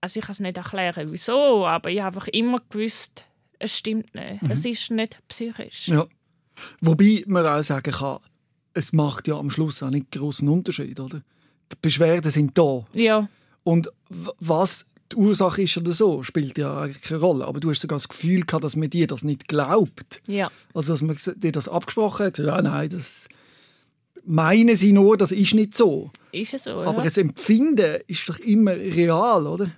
also 0.01 0.19
ich 0.19 0.25
kann 0.25 0.33
es 0.33 0.39
nicht 0.39 0.57
erklären, 0.57 1.11
wieso, 1.11 1.65
aber 1.65 1.89
ich 1.89 2.01
habe 2.01 2.15
einfach 2.15 2.27
immer 2.27 2.59
gewusst, 2.69 3.25
es 3.57 3.77
stimmt 3.77 4.13
nicht. 4.13 4.41
Mhm. 4.41 4.51
Es 4.51 4.65
ist 4.65 4.91
nicht 4.91 5.19
psychisch. 5.27 5.87
Ja. 5.87 6.05
Wobei 6.81 7.23
man 7.27 7.45
auch 7.45 7.63
sagen 7.63 7.91
kann, 7.91 8.19
es 8.73 8.93
macht 8.93 9.27
ja 9.27 9.37
am 9.37 9.49
Schluss 9.49 9.81
auch 9.83 9.89
nicht 9.89 10.11
großen 10.11 10.47
Unterschied, 10.47 10.99
oder? 10.99 11.21
Die 11.71 11.77
Beschwerden 11.81 12.31
sind 12.31 12.57
da. 12.57 12.85
Ja. 12.93 13.27
Und 13.63 13.89
was 14.09 14.85
die 15.11 15.15
Ursache 15.15 15.63
ist 15.63 15.77
oder 15.77 15.91
so, 15.91 16.23
spielt 16.23 16.57
ja 16.57 16.81
eigentlich 16.81 17.01
keine 17.01 17.19
Rolle. 17.19 17.45
Aber 17.45 17.59
du 17.59 17.69
hast 17.69 17.81
sogar 17.81 17.97
das 17.97 18.09
Gefühl 18.09 18.41
gehabt, 18.45 18.63
dass 18.63 18.75
man 18.75 18.89
dir 18.89 19.07
das 19.07 19.23
nicht 19.23 19.47
glaubt. 19.47 20.21
Ja. 20.27 20.51
Also, 20.73 20.93
dass 20.93 21.01
man 21.01 21.17
dir 21.35 21.51
das 21.51 21.67
abgesprochen 21.67 22.27
hat. 22.27 22.37
Ja, 22.37 22.61
nein, 22.61 22.89
das 22.89 23.27
meinen 24.25 24.75
sie 24.75 24.93
nur, 24.93 25.17
das 25.17 25.31
ist 25.31 25.53
nicht 25.53 25.75
so. 25.75 26.11
Ist 26.31 26.53
es 26.53 26.65
so, 26.65 26.81
Aber 26.81 26.99
ja. 26.99 27.03
das 27.03 27.17
Empfinden 27.17 28.01
ist 28.07 28.27
doch 28.29 28.39
immer 28.39 28.71
real, 28.71 29.47
oder? 29.47 29.71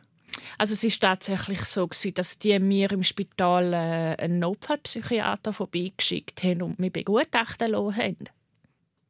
Also 0.57 0.73
es 0.73 0.83
ist 0.83 1.01
tatsächlich 1.01 1.61
so 1.65 1.89
dass 2.13 2.37
die 2.37 2.59
mir 2.59 2.91
im 2.91 3.03
Spital 3.03 3.73
äh, 3.73 4.21
einen 4.21 4.39
Notfallpsychiater 4.39 5.53
vorbeigeschickt 5.53 6.43
haben 6.43 6.61
und 6.61 6.79
mich 6.79 6.93
begutachten 6.93 7.71
lassen 7.71 7.97
haben. 7.97 8.23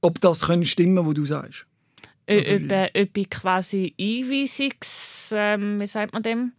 Ob 0.01 0.19
das 0.21 0.41
können 0.47 0.65
stimmen, 0.65 1.05
was 1.05 1.13
du 1.13 1.25
sagst? 1.25 1.65
Ob 2.27 3.17
ich 3.17 3.29
quasi 3.29 3.93
Einweisungs... 3.99 5.31
Ähm, 5.35 5.79
wie 5.79 5.87
sagt 5.87 6.13
man 6.13 6.23
dem? 6.23 6.53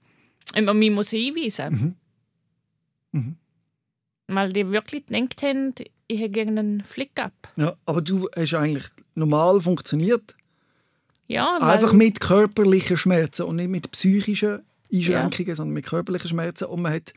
Ob 0.54 0.62
man 0.62 0.78
mich 0.78 0.90
muss 0.90 1.12
einweisen 1.12 1.96
mhm. 3.12 3.20
Mhm. 3.20 3.36
Weil 4.28 4.52
die 4.52 4.70
wirklich 4.70 5.06
gedacht 5.06 5.42
haben, 5.42 5.74
ich 6.06 6.22
habe 6.22 6.40
einen 6.40 6.82
Flick 6.82 7.18
ab. 7.20 7.32
Ja, 7.56 7.76
aber 7.86 8.02
du 8.02 8.28
hast 8.34 8.54
eigentlich 8.54 8.86
normal 9.14 9.60
funktioniert. 9.60 10.34
Ja, 11.26 11.58
Einfach 11.58 11.92
mit 11.92 12.20
körperlichen 12.20 12.96
Schmerzen 12.96 13.44
und 13.44 13.56
nicht 13.56 13.70
mit 13.70 13.90
psychischen 13.92 14.62
Einschränkungen, 14.92 15.48
ja. 15.48 15.54
sondern 15.54 15.74
mit 15.74 15.86
körperlichen 15.86 16.28
Schmerzen. 16.28 16.66
Und 16.66 16.82
man 16.82 16.92
hat 16.92 17.14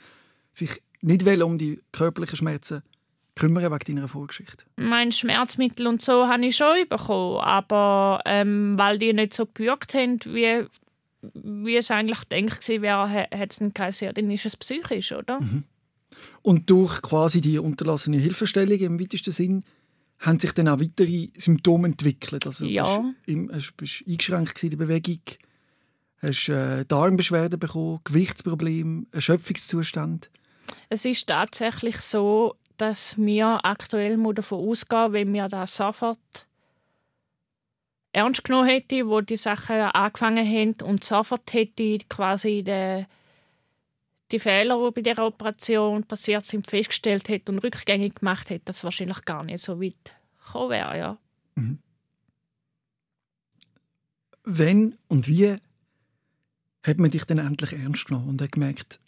sich 0.54 0.82
nicht 1.02 1.28
um 1.42 1.58
die 1.58 1.82
körperlichen 1.92 2.38
Schmerzen 2.38 2.84
kümmern 3.38 3.72
wegen 3.72 3.96
deiner 3.96 4.08
Vorgeschichte? 4.08 4.66
Mein 4.78 5.12
Schmerzmittel 5.12 5.88
und 5.88 6.02
so 6.02 6.28
habe 6.28 6.46
ich 6.46 6.58
schon 6.58 6.88
bekommen, 6.90 7.40
aber 7.40 8.22
ähm, 8.26 8.78
weil 8.78 9.00
die 9.00 9.14
nicht 9.14 9.34
so 9.34 9.46
gewirkt 9.46 9.94
haben, 9.94 10.20
wie, 10.26 10.66
wie 11.34 11.78
es 11.78 11.92
eigentlich 11.92 12.28
gedacht 12.28 12.68
wäre, 12.68 13.28
hat 13.34 13.52
es 13.52 13.62
nicht 13.62 13.76
geheißen, 13.76 14.14
dann 14.14 14.32
ist 14.32 14.46
es 14.46 14.58
psychisch, 14.58 15.12
oder? 15.12 15.40
Mhm. 15.40 15.64
Und 16.42 16.70
durch 16.70 17.02
quasi 17.02 17.42
die 17.42 17.60
unterlassene 17.60 18.18
Hilfestellung 18.18 18.80
im 18.80 19.00
weitesten 19.00 19.32
Sinn 19.32 19.64
haben 20.20 20.40
sich 20.40 20.52
dann 20.54 20.68
auch 20.68 20.80
weitere 20.80 21.30
Symptome 21.38 21.90
entwickelt. 21.90 22.46
Also 22.46 22.66
ja. 22.66 23.14
Du 23.26 23.48
bist, 23.48 23.78
bist 23.78 24.04
eingeschränkt 24.08 24.64
in 24.64 24.70
der 24.72 24.78
Bewegung, 24.78 25.22
hast 26.20 26.50
äh, 26.50 26.86
Darmbeschwerden 26.86 27.60
bekommen, 27.60 28.00
Gewichtsprobleme, 28.04 29.06
Erschöpfungszustand. 29.12 30.30
Es 30.90 31.06
ist 31.06 31.28
tatsächlich 31.28 31.98
so, 31.98 32.56
dass 32.78 33.18
wir 33.18 33.60
aktuell 33.64 34.18
davon 34.34 34.70
ausgehen, 34.70 35.14
wenn 35.14 35.34
wir 35.34 35.48
da 35.48 35.68
sofort 35.68 36.48
ernst 38.12 38.44
genommen 38.44 38.68
hätte, 38.68 39.08
wo 39.08 39.22
die 39.22 39.38
Sachen 39.38 39.76
angefangen 39.76 40.48
haben 40.48 40.76
und 40.88 41.04
sofort 41.04 41.52
hätte 41.54 42.00
quasi 42.10 42.64
die, 42.64 43.06
die 44.32 44.40
Fehler, 44.40 44.78
die 44.86 44.92
bei 44.92 45.02
der 45.02 45.20
Operation 45.20 46.04
passiert 46.04 46.46
sind, 46.46 46.70
festgestellt 46.70 47.30
hätte 47.30 47.52
und 47.52 47.60
rückgängig 47.60 48.16
gemacht 48.16 48.50
hätte, 48.50 48.66
das 48.66 48.84
wahrscheinlich 48.84 49.24
gar 49.26 49.44
nicht 49.44 49.64
so 49.64 49.82
weit 49.82 50.14
gekommen 50.46 50.70
wäre, 50.72 50.98
ja. 50.98 51.18
Mhm. 51.56 51.80
Wenn 54.44 54.98
und 55.08 55.28
wie 55.28 55.58
hat 56.84 56.98
man 57.00 57.12
dich 57.12 57.26
dann 57.26 57.40
endlich 57.40 57.74
ernst 57.74 58.08
genommen 58.08 58.30
und 58.30 58.42
hat 58.42 58.54
gemerkt, 58.54 59.00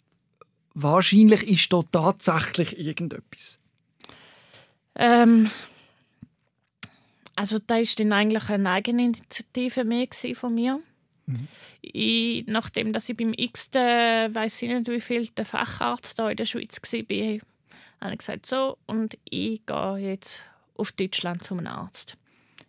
wahrscheinlich 0.74 1.48
ist 1.48 1.72
da 1.72 1.80
tatsächlich 1.90 2.78
irgendetwas? 2.78 3.59
Ähm, 5.00 5.50
also 7.34 7.58
da 7.58 7.76
war 7.76 7.98
dann 7.98 8.12
eigentlich 8.12 8.50
eine 8.50 8.70
Eigeninitiative 8.70 9.84
mehr 9.84 10.06
von 10.34 10.54
mir. 10.54 10.78
Mhm. 11.24 11.48
Ich, 11.80 12.46
nachdem 12.46 12.92
dass 12.92 13.08
ich 13.08 13.16
beim 13.16 13.32
x 13.34 13.70
weiß 13.72 14.60
ich 14.62 14.68
nicht 14.68 14.88
wie 14.88 15.00
viel 15.00 15.26
der 15.28 15.46
Facharzt 15.46 16.18
da 16.18 16.28
in 16.28 16.36
der 16.36 16.44
Schweiz 16.44 16.78
war, 16.82 17.40
habe 18.00 18.12
ich 18.12 18.18
gesagt 18.18 18.44
so 18.44 18.76
und 18.86 19.16
ich 19.24 19.64
gehe 19.64 19.96
jetzt 19.96 20.42
auf 20.76 20.92
Deutschland 20.92 21.42
zum 21.42 21.66
Arzt. 21.66 22.18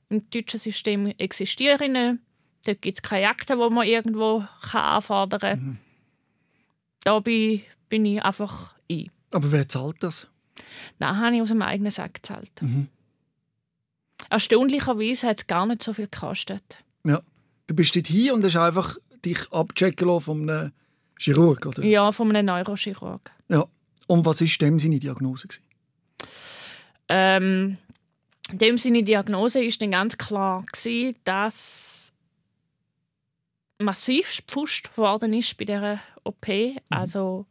Im 0.08 0.30
deutschen 0.30 0.60
System 0.60 1.08
existieren 1.18 1.92
nicht. 1.92 2.20
Dort 2.66 2.82
gibt 2.82 2.98
es 2.98 3.02
keine 3.02 3.28
Akte, 3.28 3.58
die 3.58 3.70
man 3.74 3.88
irgendwo 3.88 4.46
anfordern 4.72 5.40
kann. 5.40 5.60
Mhm. 5.60 5.78
Da 7.04 7.20
bin, 7.20 7.62
bin 7.90 8.06
ich 8.06 8.24
einfach 8.24 8.76
ein. 8.90 9.12
Aber 9.32 9.52
wer 9.52 9.68
zahlt 9.68 9.98
das? 10.02 10.28
Nein, 11.00 11.18
habe 11.18 11.36
ich 11.36 11.42
aus 11.42 11.50
dem 11.50 11.62
eigenen 11.62 11.92
Sack 11.92 12.16
gezahlt. 12.16 12.52
Mhm. 12.62 12.88
Erstaunlicherweise 14.30 15.28
hat 15.28 15.40
es 15.40 15.48
gar 15.48 15.66
nicht 15.66 15.84
so 15.84 15.94
viel 15.94 16.08
gekostet. 16.08 16.64
Ja. 17.06 17.22
Du 17.68 17.76
bist 17.76 17.96
dort 17.96 18.08
hier 18.08 18.34
und 18.34 18.44
hast 18.44 18.56
einfach 18.56 18.98
dich 19.24 19.52
abchecken 19.52 20.08
lassen 20.08 20.22
von 20.22 20.50
einem 20.50 20.72
Chirurg, 21.18 21.66
oder? 21.66 21.84
Ja, 21.84 22.12
von 22.12 22.30
einem 22.30 22.46
Neurochirurg. 22.46 23.32
Ja. 23.50 23.66
Und 24.08 24.26
was 24.26 24.42
war 24.42 24.48
dem 24.60 24.80
seine 24.80 25.00
Diagnose? 25.00 25.48
Ähm, 27.08 27.78
dem 28.52 28.78
seine 28.78 29.04
Diagnose 29.04 29.62
war 29.62 29.78
dann 29.80 29.92
ganz 29.92 30.18
klar, 30.18 30.66
gewesen, 30.72 31.16
dass 31.24 32.14
massiv 33.80 34.38
gepfuscht 34.38 34.98
worden 34.98 35.34
ist 35.34 35.58
bei 35.58 35.66
dieser 35.66 36.00
OP. 36.24 36.48
Mhm. 36.48 36.78
Also 36.90 37.46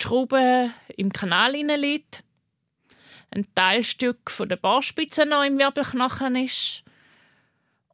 die 0.00 0.06
Schraube 0.06 0.70
im 0.96 1.12
Kanal 1.12 1.52
liegt 1.52 2.24
ein 3.30 3.46
Teilstück 3.54 4.30
von 4.30 4.48
der 4.48 4.56
Barspitze 4.56 5.24
noch 5.26 5.44
im 5.44 5.58
Wirbelknochen 5.58 6.36
ist 6.36 6.82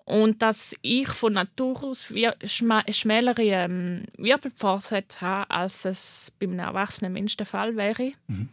und 0.07 0.41
dass 0.41 0.75
ich 0.83 1.09
von 1.09 1.33
Natur 1.33 1.83
aus 1.83 2.13
schmälere 2.45 3.43
ähm, 3.43 4.05
Wirbelfortsätze 4.17 5.21
habe, 5.21 5.51
als 5.51 5.85
es 5.85 6.33
bei 6.39 6.47
einem 6.47 6.61
erwachsenen 6.61 7.13
Menschen 7.13 7.39
der 7.39 7.47
Fall 7.47 7.77
wäre. 7.77 8.13
Mhm. 8.29 8.49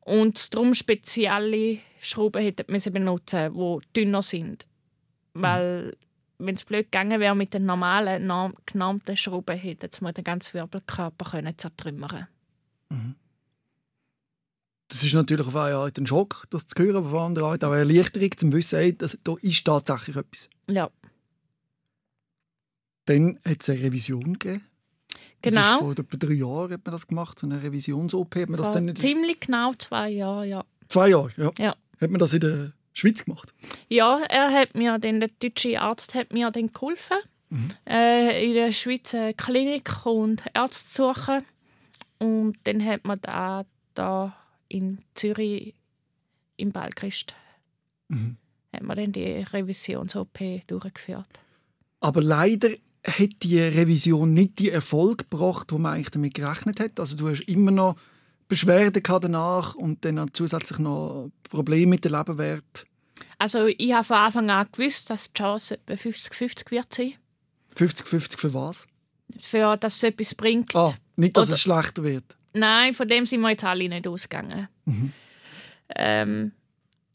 Und 0.00 0.52
darum 0.52 0.74
spezielle 0.74 1.78
Schrauben 2.00 2.42
hätte 2.42 2.64
müssen 2.70 2.92
benutzen, 2.92 3.54
die 3.54 3.78
dünner 3.94 4.22
sind. 4.22 4.66
Mhm. 5.34 5.42
Weil, 5.42 5.96
wenn 6.38 6.56
es 6.56 6.64
blöd 6.64 6.86
gegangen 6.86 7.20
wäre 7.20 7.36
mit 7.36 7.54
den 7.54 7.66
normalen, 7.66 8.54
genormten 8.66 9.16
Schrauben, 9.16 9.56
hätte 9.56 9.88
man 10.02 10.12
den 10.12 10.24
ganzen 10.24 10.54
Wirbelkörper 10.54 11.56
zertrümmern 11.56 12.10
können. 12.10 12.26
Mhm. 12.90 13.14
Das 14.88 15.02
ist 15.02 15.14
natürlich 15.14 15.46
auf 15.46 15.56
eine 15.56 15.76
Art 15.76 15.98
ein 15.98 16.06
Schock, 16.06 16.46
das 16.50 16.66
zu 16.66 16.80
hören, 16.80 16.96
aber 16.96 17.06
auf 17.08 17.14
eine 17.14 17.22
andere 17.22 17.46
Art 17.46 17.64
auch 17.64 17.72
eine 17.72 17.80
Erleichterung, 17.80 18.30
zum 18.36 18.52
Wissen, 18.52 18.78
hey, 18.78 18.96
dass, 18.96 19.18
da 19.24 19.34
ist 19.40 19.64
tatsächlich 19.64 20.16
etwas. 20.16 20.48
Ja. 20.68 20.90
Dann 23.06 23.38
hat 23.44 23.62
es 23.62 23.70
eine 23.70 23.82
Revision 23.82 24.38
gegeben. 24.38 24.64
Genau. 25.42 25.78
vor 25.78 25.92
etwa 25.92 26.16
drei 26.16 26.34
Jahren 26.34 26.72
hat 26.72 26.84
man 26.84 26.92
das 26.92 27.06
gemacht, 27.06 27.38
so 27.38 27.46
eine 27.46 27.62
Revisions-OP. 27.62 28.34
Ziemlich 28.96 29.40
genau 29.40 29.74
zwei 29.74 30.10
Jahre, 30.10 30.46
ja. 30.46 30.64
Zwei 30.88 31.10
Jahre, 31.10 31.30
ja. 31.36 31.50
ja. 31.58 31.76
Hat 32.00 32.10
man 32.10 32.18
das 32.18 32.32
in 32.34 32.40
der 32.40 32.72
Schweiz 32.92 33.24
gemacht? 33.24 33.52
Ja, 33.88 34.18
er 34.28 34.50
hat 34.52 34.74
mir, 34.74 34.98
den, 34.98 35.20
der 35.20 35.30
deutsche 35.40 35.80
Arzt 35.80 36.14
hat 36.14 36.32
mir 36.32 36.50
dann 36.50 36.72
geholfen, 36.72 37.18
mhm. 37.50 37.70
äh, 37.88 38.44
in 38.44 38.54
der 38.54 38.72
Schweiz 38.72 39.14
eine 39.14 39.34
Klinik 39.34 40.04
und 40.04 40.42
Ärzte 40.54 40.88
zu 40.88 41.14
suchen. 41.14 41.44
Und 42.18 42.56
dann 42.64 42.84
hat 42.84 43.04
man 43.04 43.18
da, 43.20 43.64
da 43.94 44.34
in 44.68 44.98
Zürich 45.14 45.74
im 46.56 46.72
Ballchrist 46.72 47.34
mhm. 48.08 48.36
hat 48.72 48.82
man 48.82 48.96
dann 48.96 49.12
die 49.12 49.44
Revisions-OP 49.52 50.66
durchgeführt. 50.66 51.28
Aber 52.00 52.22
leider 52.22 52.70
hat 53.04 53.42
die 53.42 53.60
Revision 53.60 54.34
nicht 54.34 54.58
die 54.58 54.70
Erfolg 54.70 55.30
gebracht, 55.30 55.72
wo 55.72 55.78
man 55.78 55.94
eigentlich 55.94 56.10
damit 56.10 56.34
gerechnet 56.34 56.80
hat. 56.80 56.98
Also 56.98 57.16
du 57.16 57.28
hast 57.28 57.42
immer 57.42 57.70
noch 57.70 57.96
Beschwerden 58.48 59.02
danach 59.02 59.74
und 59.74 60.04
dann 60.04 60.32
zusätzlich 60.32 60.78
noch 60.78 61.30
Probleme 61.44 61.90
mit 61.90 62.04
dem 62.04 62.12
Lebenwert. 62.12 62.86
Also 63.38 63.66
ich 63.66 63.92
habe 63.92 64.04
von 64.04 64.16
Anfang 64.16 64.50
an 64.50 64.66
gewusst, 64.70 65.10
dass 65.10 65.32
die 65.32 65.38
Chance 65.38 65.78
etwa 65.86 65.94
50-50 65.94 66.70
wird 66.70 66.94
sein. 66.94 67.14
50-50 67.76 68.38
für 68.38 68.54
was? 68.54 68.86
Für 69.40 69.76
dass 69.76 69.96
es 69.96 70.02
etwas 70.04 70.34
bringt. 70.34 70.74
Ah, 70.74 70.94
nicht, 71.16 71.36
dass 71.36 71.48
Oder, 71.48 71.54
es 71.54 71.60
schlechter 71.60 72.02
wird. 72.02 72.36
Nein, 72.56 72.94
von 72.94 73.06
dem 73.06 73.26
sind 73.26 73.40
wir 73.40 73.50
jetzt 73.50 73.64
alle 73.64 73.88
nicht 73.88 74.08
ausgegangen. 74.08 74.68
Mhm. 74.86 75.12
Ähm, 75.94 76.52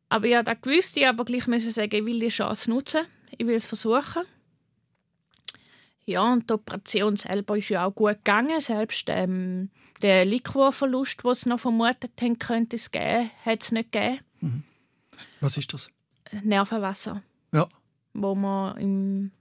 aber 0.07 0.27
ich 0.27 0.35
habe 0.35 0.55
gewusst, 0.55 0.95
ich 0.97 1.07
aber 1.07 1.25
gleich 1.25 1.47
müssen 1.47 1.71
sagen, 1.71 1.95
ich 1.95 2.05
will 2.05 2.19
die 2.19 2.27
Chance 2.27 2.69
nutzen. 2.69 3.01
Ich 3.37 3.45
will 3.45 3.55
es 3.55 3.65
versuchen. 3.65 4.23
Ja, 6.05 6.33
und 6.33 6.49
die 6.49 6.53
Operation 6.53 7.15
selber 7.15 7.57
ist 7.57 7.69
ja 7.69 7.85
auch 7.85 7.95
gut 7.95 8.17
gegangen. 8.17 8.59
Selbst 8.59 9.05
ähm, 9.07 9.69
der 10.01 10.25
Liquorverlust, 10.25 11.23
den 11.23 11.35
sie 11.35 11.49
noch 11.49 11.59
vermutet 11.59 12.11
haben, 12.21 12.37
könnte 12.37 12.75
es 12.75 12.91
geben, 12.91 13.31
hat 13.45 13.63
es 13.63 13.71
nicht 13.71 13.91
gegeben. 13.91 14.19
Mhm. 14.41 14.63
Was 15.39 15.57
ist 15.57 15.73
das? 15.73 15.89
Nervenwasser. 16.43 17.23
Ja. 17.51 17.67
Wo 18.13 18.35
man 18.35 18.77
im 18.77 19.31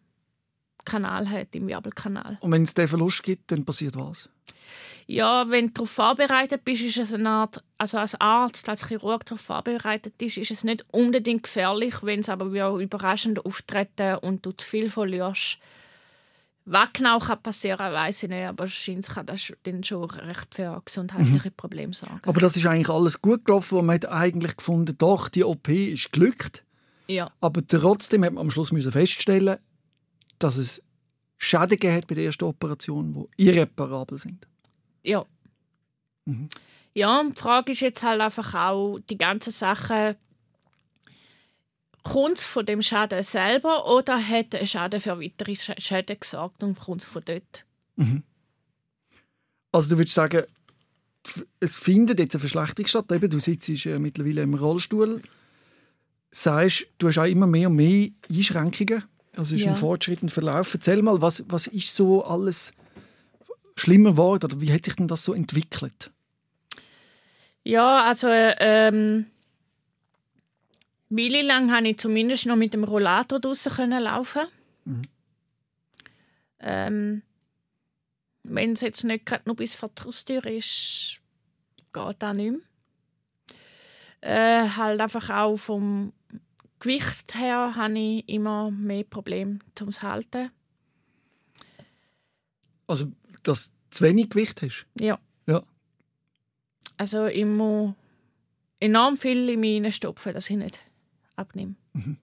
Kanal 0.85 1.29
hat, 1.29 1.55
im 1.55 1.67
Wirbelkanal. 1.67 2.39
Und 2.41 2.53
wenn 2.53 2.63
es 2.63 2.75
den 2.75 2.89
Verlust 2.89 3.23
gibt, 3.23 3.51
dann 3.53 3.65
passiert 3.65 3.97
was? 3.97 4.29
Ja, 5.11 5.51
wenn 5.51 5.67
du 5.67 5.73
darauf 5.73 5.91
vorbereitet 5.91 6.65
bist, 6.65 6.83
ist 6.83 6.97
es 6.97 7.13
eine 7.13 7.29
Art, 7.29 7.65
also 7.79 7.99
als 7.99 8.15
Arzt, 8.21 8.69
als 8.69 8.87
Chirurg 8.87 9.27
darauf 9.27 9.41
vorbereitet 9.41 10.17
bist, 10.17 10.37
ist 10.37 10.53
es 10.53 10.63
nicht 10.63 10.85
unbedingt 10.93 11.43
gefährlich, 11.43 11.97
wenn 12.05 12.21
es 12.21 12.29
aber 12.29 12.53
wieder 12.53 12.73
überraschend 12.75 13.45
auftreten 13.45 14.19
und 14.19 14.47
du 14.47 14.53
zu 14.53 14.69
viel 14.69 14.89
verlierst. 14.89 15.59
Was 16.65 16.93
genau 16.93 17.19
kann 17.19 17.43
passieren, 17.43 17.93
weiß 17.93 18.23
ich 18.23 18.29
nicht, 18.29 18.45
aber 18.45 18.61
wahrscheinlich 18.61 19.07
kann 19.09 19.27
das 19.27 19.53
dann 19.65 19.83
schon 19.83 20.05
recht 20.05 20.55
für 20.55 20.81
gesundheitliche 20.85 21.49
mhm. 21.49 21.57
Probleme 21.57 21.93
sorgen. 21.93 22.21
Aber 22.25 22.41
das 22.41 22.57
ist 22.57 22.67
eigentlich 22.67 22.89
alles 22.89 23.21
gut 23.21 23.45
gelaufen 23.45 23.79
und 23.79 23.87
man 23.87 23.95
hat 23.97 24.07
eigentlich 24.07 24.57
gefunden, 24.59 24.97
doch, 24.97 25.29
die 25.29 25.43
OP 25.43 25.69
ist 25.71 26.13
glückt. 26.13 26.63
Ja. 27.09 27.33
Aber 27.41 27.67
trotzdem 27.67 28.25
hat 28.25 28.35
man 28.35 28.43
am 28.43 28.51
Schluss 28.53 28.71
müssen 28.71 28.93
feststellen, 28.93 29.59
dass 30.39 30.57
es 30.57 30.81
Schäden 31.37 31.71
gegeben 31.71 31.97
hat 31.97 32.07
bei 32.07 32.15
der 32.15 32.27
ersten 32.27 32.45
Operation, 32.45 33.29
die 33.37 33.49
irreparabel 33.49 34.17
sind. 34.17 34.47
Ja. 35.03 35.25
Mhm. 36.25 36.49
Ja, 36.95 37.21
und 37.21 37.37
die 37.37 37.41
Frage 37.41 37.73
ist 37.73 37.81
jetzt 37.81 38.03
halt 38.03 38.21
einfach 38.21 38.55
auch, 38.55 38.99
die 39.09 39.17
ganzen 39.17 39.53
Sachen, 39.53 40.17
kommt 42.03 42.39
es 42.39 42.45
von 42.45 42.67
dem 42.67 42.83
Schaden 42.83 43.23
selber 43.23 43.87
oder 43.95 44.27
hat 44.27 44.55
ein 44.55 44.67
Schaden 44.67 45.01
für 45.01 45.21
weitere 45.21 45.55
Schäden 45.55 46.19
gesorgt 46.19 46.63
und 46.63 46.79
kommt 46.79 47.03
es 47.03 47.09
von 47.09 47.23
dort? 47.25 47.65
Mhm. 47.97 48.23
Also 49.73 49.91
du 49.91 49.99
würdest 49.99 50.15
sagen, 50.15 50.43
es 51.61 51.77
findet 51.77 52.19
jetzt 52.19 52.35
eine 52.35 52.41
Verschlechterung 52.41 52.87
statt. 52.87 53.13
Eben, 53.13 53.31
du 53.31 53.39
sitzt 53.39 53.69
äh, 53.87 53.99
mittlerweile 53.99 54.43
im 54.43 54.55
Rollstuhl. 54.55 55.21
Sagst, 56.33 56.87
du 56.99 57.09
hast 57.09 57.19
auch 57.19 57.25
immer 57.25 57.47
mehr 57.47 57.69
und 57.69 57.77
mehr 57.77 58.09
Einschränkungen. 58.29 59.05
Also 59.37 59.55
ist 59.55 59.63
ja. 59.63 59.71
ein 59.71 59.77
Fortschritt 59.77 60.23
und 60.23 60.31
Verlauf. 60.31 60.73
Erzähl 60.75 61.03
mal, 61.03 61.21
was, 61.21 61.45
was 61.49 61.67
ist 61.67 61.95
so 61.95 62.25
alles 62.25 62.73
schlimmer 63.77 64.13
geworden? 64.13 64.45
Oder 64.45 64.61
wie 64.61 64.73
hat 64.73 64.85
sich 64.85 64.97
denn 64.97 65.09
das 65.09 65.25
so 65.25 65.33
entwickelt? 65.35 66.11
Ja, 67.65 68.05
also 68.05 68.29
ähm, 68.31 69.27
Weile 71.11 71.43
lang 71.43 71.69
konnte 71.69 71.91
ich 71.91 71.99
zumindest 71.99 72.47
noch 72.47 72.57
mit 72.57 72.73
dem 72.73 72.85
Rollator 72.85 73.41
draußen 73.41 73.91
laufen. 73.91 74.43
Mhm. 74.85 75.03
Ähm, 76.61 77.23
Wenn 78.43 78.73
es 78.73 78.81
jetzt 78.81 79.05
nicht 79.05 79.27
gerade 79.27 79.43
nur 79.47 79.57
bis 79.57 79.75
vor 79.75 79.91
die 79.91 80.03
Haustür 80.05 80.45
ist, 80.47 81.21
geht 81.93 82.17
das 82.19 82.35
nicht 82.35 82.53
mehr. 82.53 82.61
Äh, 84.23 84.69
halt 84.69 85.01
einfach 85.01 85.31
auch 85.31 85.57
vom 85.57 86.13
Gewicht 86.79 87.35
her 87.35 87.73
habe 87.75 87.99
ich 87.99 88.29
immer 88.29 88.71
mehr 88.71 89.05
Probleme 89.05 89.59
zum 89.75 89.91
Halten. 89.91 90.51
Also, 92.87 93.13
dass 93.43 93.67
du 93.67 93.73
zu 93.91 94.05
wenig 94.05 94.31
Gewicht 94.31 94.63
hast? 94.63 94.87
Ja. 94.99 95.19
ja. 95.47 95.63
Also, 96.97 97.27
ich 97.27 97.45
muss 97.45 97.95
enorm 98.79 99.17
viel 99.17 99.49
in 99.49 99.61
meine 99.61 99.93
stopfen, 99.93 100.35
dass 100.35 100.51
ich 100.51 100.57
nicht 100.57 100.81
abnehme. 101.37 101.75
Mhm. 101.93 102.19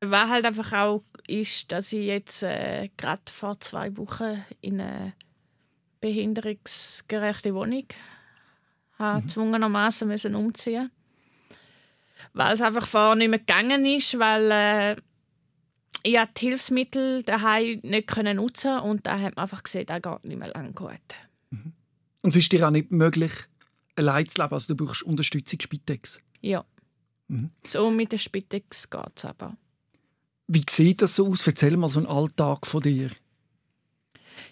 Was 0.00 0.28
halt 0.28 0.44
einfach 0.44 0.72
auch 0.72 1.02
ist, 1.28 1.70
dass 1.70 1.92
ich 1.92 2.06
jetzt 2.06 2.42
äh, 2.42 2.90
gerade 2.96 3.22
vor 3.30 3.60
zwei 3.60 3.96
Wochen 3.96 4.44
in 4.60 4.80
eine 4.80 5.12
behinderungsgerechte 6.00 7.54
Wohnung 7.54 7.86
habe, 8.98 9.22
mhm. 9.22 9.28
zwungenermaßen 9.28 10.08
müssen 10.08 10.34
umziehen 10.34 10.90
weil 12.32 12.54
es 12.54 12.60
einfach 12.60 12.86
vorher 12.86 13.14
nicht 13.14 13.28
mehr 13.28 13.38
gegangen 13.38 13.84
ist, 13.86 14.18
weil 14.18 14.50
äh, 14.50 14.96
ich 16.02 16.18
die 16.18 16.46
Hilfsmittel 16.46 17.22
daheim 17.22 17.80
nicht 17.82 18.08
können 18.08 18.36
nutzen 18.36 18.78
und 18.80 19.06
da 19.06 19.18
hat 19.18 19.36
man 19.36 19.44
einfach 19.44 19.62
gesehen, 19.62 19.86
das 19.86 20.02
geht 20.02 20.24
nicht 20.24 20.38
mehr 20.38 20.48
lang 20.48 20.74
gut. 20.74 21.00
Mhm. 21.50 21.72
Und 22.22 22.30
es 22.30 22.36
ist 22.36 22.52
dir 22.52 22.66
auch 22.66 22.70
nicht 22.70 22.90
möglich, 22.90 23.32
allein 23.96 24.26
zu 24.26 24.40
leben, 24.40 24.54
also 24.54 24.74
du 24.74 24.84
brauchst 24.84 25.02
Unterstützung 25.02 25.60
Spitex? 25.60 26.20
Ja. 26.40 26.64
Mhm. 27.28 27.50
So 27.66 27.90
mit 27.90 28.12
der 28.12 28.18
Spitex 28.18 28.90
geht 28.90 29.12
es 29.16 29.24
aber. 29.24 29.56
Wie 30.48 30.64
sieht 30.68 31.02
das 31.02 31.14
so 31.14 31.28
aus? 31.28 31.46
Erzähl 31.46 31.76
mal 31.76 31.88
so 31.88 32.00
einen 32.00 32.08
Alltag 32.08 32.66
von 32.66 32.82
dir. 32.82 33.10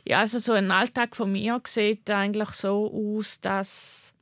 Ja, 0.07 0.21
also 0.21 0.39
so 0.39 0.53
ein 0.53 0.71
Alltag 0.71 1.15
von 1.15 1.33
mir 1.33 1.61
sieht 1.67 2.09
eigentlich 2.11 2.51
so 2.51 2.91
aus, 2.93 3.41
dass 3.41 4.15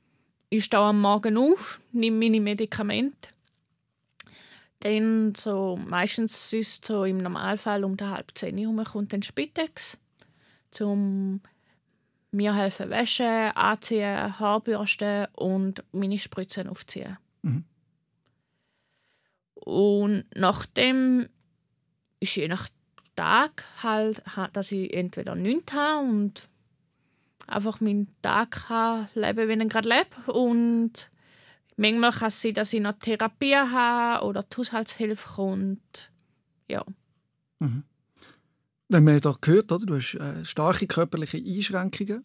ich 0.51 0.65
stehe 0.65 0.83
am 0.83 1.01
Morgen 1.01 1.37
auf, 1.37 1.79
nehme 1.93 2.19
meine 2.19 2.41
Medikamente. 2.41 3.29
Dann 4.81 5.35
so 5.35 5.77
meistens 5.77 6.53
ist 6.53 6.85
so 6.85 7.05
im 7.05 7.19
Normalfall 7.19 7.85
um 7.85 7.97
die 7.97 8.05
halb 8.05 8.37
zehn 8.37 8.59
herum 8.59 8.83
kommt 8.85 9.13
dann 9.13 9.23
Spitex, 9.23 9.99
zum 10.71 11.41
mir 12.31 12.55
helfen 12.55 12.91
Wäsche 12.91 13.57
anziehen, 13.57 14.39
Haarbürsten 14.39 15.27
und 15.35 15.83
meine 15.93 16.19
Spritzen 16.19 16.69
aufziehen. 16.69 17.17
Mhm. 17.43 17.65
Und 19.55 20.25
nachdem 20.35 21.29
ist 22.21 22.37
je 22.37 22.49
nach 22.49 22.69
Tag 23.17 23.65
halt, 23.83 24.23
dass 24.53 24.71
ich 24.71 24.95
entweder 24.95 25.35
nichts 25.35 25.73
habe 25.73 26.09
und 26.09 26.47
einfach 27.49 27.81
meinen 27.81 28.09
Tag 28.23 28.69
habe, 28.69 29.09
lebe, 29.15 29.49
wie 29.49 29.61
ich 29.61 29.69
gerade 29.69 29.89
lebe. 29.89 30.33
Und 30.33 31.11
manchmal 31.79 32.13
kann 32.13 32.29
es 32.29 32.43
sein, 32.43 32.55
dass 32.55 32.73
ich 32.73 32.81
noch 32.81 32.99
Therapie 32.99 33.57
habe 33.57 34.25
oder 34.25 34.43
die 34.43 34.57
Haushaltshilfe 34.57 35.29
kommt. 35.37 36.11
Ja. 36.69 36.85
Mhm. 37.61 37.85
Wenn 38.89 39.05
man 39.05 39.21
da 39.21 39.37
gehört, 39.41 39.71
oder, 39.73 39.87
du 39.87 39.97
hast 39.97 40.15
äh, 40.15 40.45
starke 40.45 40.87
körperliche 40.87 41.39
Einschränkungen. 41.39 42.25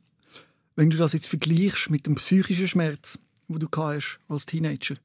Wenn 0.76 0.90
du 0.90 0.98
das 0.98 1.14
jetzt 1.14 1.28
vergleichst 1.28 1.90
mit 1.90 2.08
dem 2.08 2.16
psychischen 2.16 2.68
Schmerz, 2.68 3.20
wo 3.48 3.58
du 3.58 3.68
hast 3.76 4.20
als 4.28 4.46
Teenager, 4.46 4.96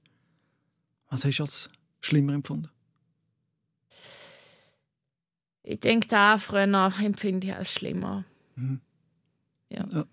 was 1.10 1.24
hast 1.24 1.38
du 1.38 1.42
als 1.42 1.70
schlimmer 2.00 2.32
empfunden? 2.32 2.70
Ich 5.62 5.80
denke, 5.80 6.08
da 6.08 6.38
früher 6.38 6.92
empfinde 7.02 7.48
ich 7.48 7.54
als 7.54 7.72
schlimmer. 7.72 8.24
Mhm. 8.56 8.80
Ja. 9.68 9.84
ja. 9.92 10.04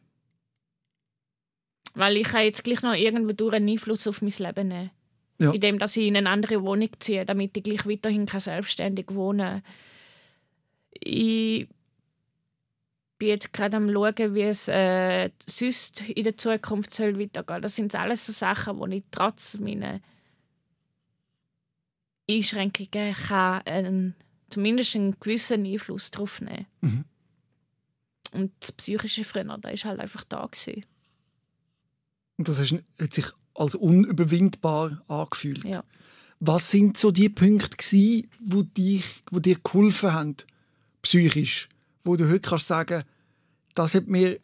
Weil 1.96 2.18
ich 2.18 2.32
jetzt 2.34 2.64
gleich 2.64 2.82
noch 2.82 2.94
irgendwo 2.94 3.34
durch 3.34 3.56
einen 3.56 3.70
Einfluss 3.70 4.08
auf 4.08 4.22
mein 4.22 4.34
Leben 4.38 4.68
nehmen. 4.68 4.92
Ja. 5.38 5.52
Indem 5.52 5.80
dass 5.80 5.98
ich 5.98 6.08
in 6.08 6.16
eine 6.16 6.30
andere 6.30 6.62
Wohnung 6.64 6.90
ziehe, 7.00 7.26
damit 7.26 7.58
ich 7.58 7.64
gleich 7.64 7.86
weiterhin 7.86 8.26
selbstständig 8.28 9.08
wohnen 9.14 9.62
kann. 9.62 9.64
Ich 10.92 11.68
bin 13.18 13.28
jetzt 13.30 13.52
gerade 13.52 13.78
am 13.78 13.92
schauen, 13.92 14.34
wie 14.34 14.42
es 14.44 14.68
äh, 14.68 15.30
sonst 15.46 16.02
in 16.02 16.24
der 16.24 16.38
Zukunft 16.38 16.94
soll 16.94 17.20
weitergehen 17.20 17.62
Das 17.62 17.76
sind 17.76 17.96
alles 17.96 18.26
so 18.26 18.32
Sachen, 18.32 18.78
wo 18.78 18.86
ich 18.88 19.04
trotz 19.12 19.58
meiner 19.58 20.00
Einschränkungen 22.30 23.14
kann, 23.14 23.62
einen, 23.66 24.16
zumindest 24.50 24.96
einen 24.96 25.20
gewissen 25.20 25.66
Einfluss 25.66 26.12
darauf 26.12 26.42
nehmen 26.42 26.66
mhm. 26.82 27.06
Und 28.32 28.52
das 28.60 28.74
psychische 28.74 29.24
früher, 29.24 29.46
da 29.46 29.64
war 29.64 29.72
halt 29.72 30.00
einfach 30.00 30.26
da. 30.26 30.46
Gewesen. 30.46 30.86
Und 32.38 32.48
das 32.48 32.60
hat 32.60 33.14
sich 33.14 33.26
als 33.54 33.76
unüberwindbar 33.76 35.04
angefühlt. 35.08 35.64
Ja. 35.64 35.84
Was 36.40 36.70
sind 36.70 36.98
so 36.98 37.12
die 37.12 37.30
Punkte, 37.30 37.78
gewesen, 37.78 38.30
wo, 38.40 38.64
dich, 38.64 39.24
wo 39.32 39.40
dir 39.40 39.58
geholfen 39.64 40.14
haben, 40.14 40.36
psychisch? 41.02 41.70
Wo 42.04 42.16
du 42.16 42.30
heute 42.30 42.42
kannst 42.42 42.68
sagen, 42.68 43.04
das 43.74 43.96
hat 43.96 44.08
mir 44.08 44.40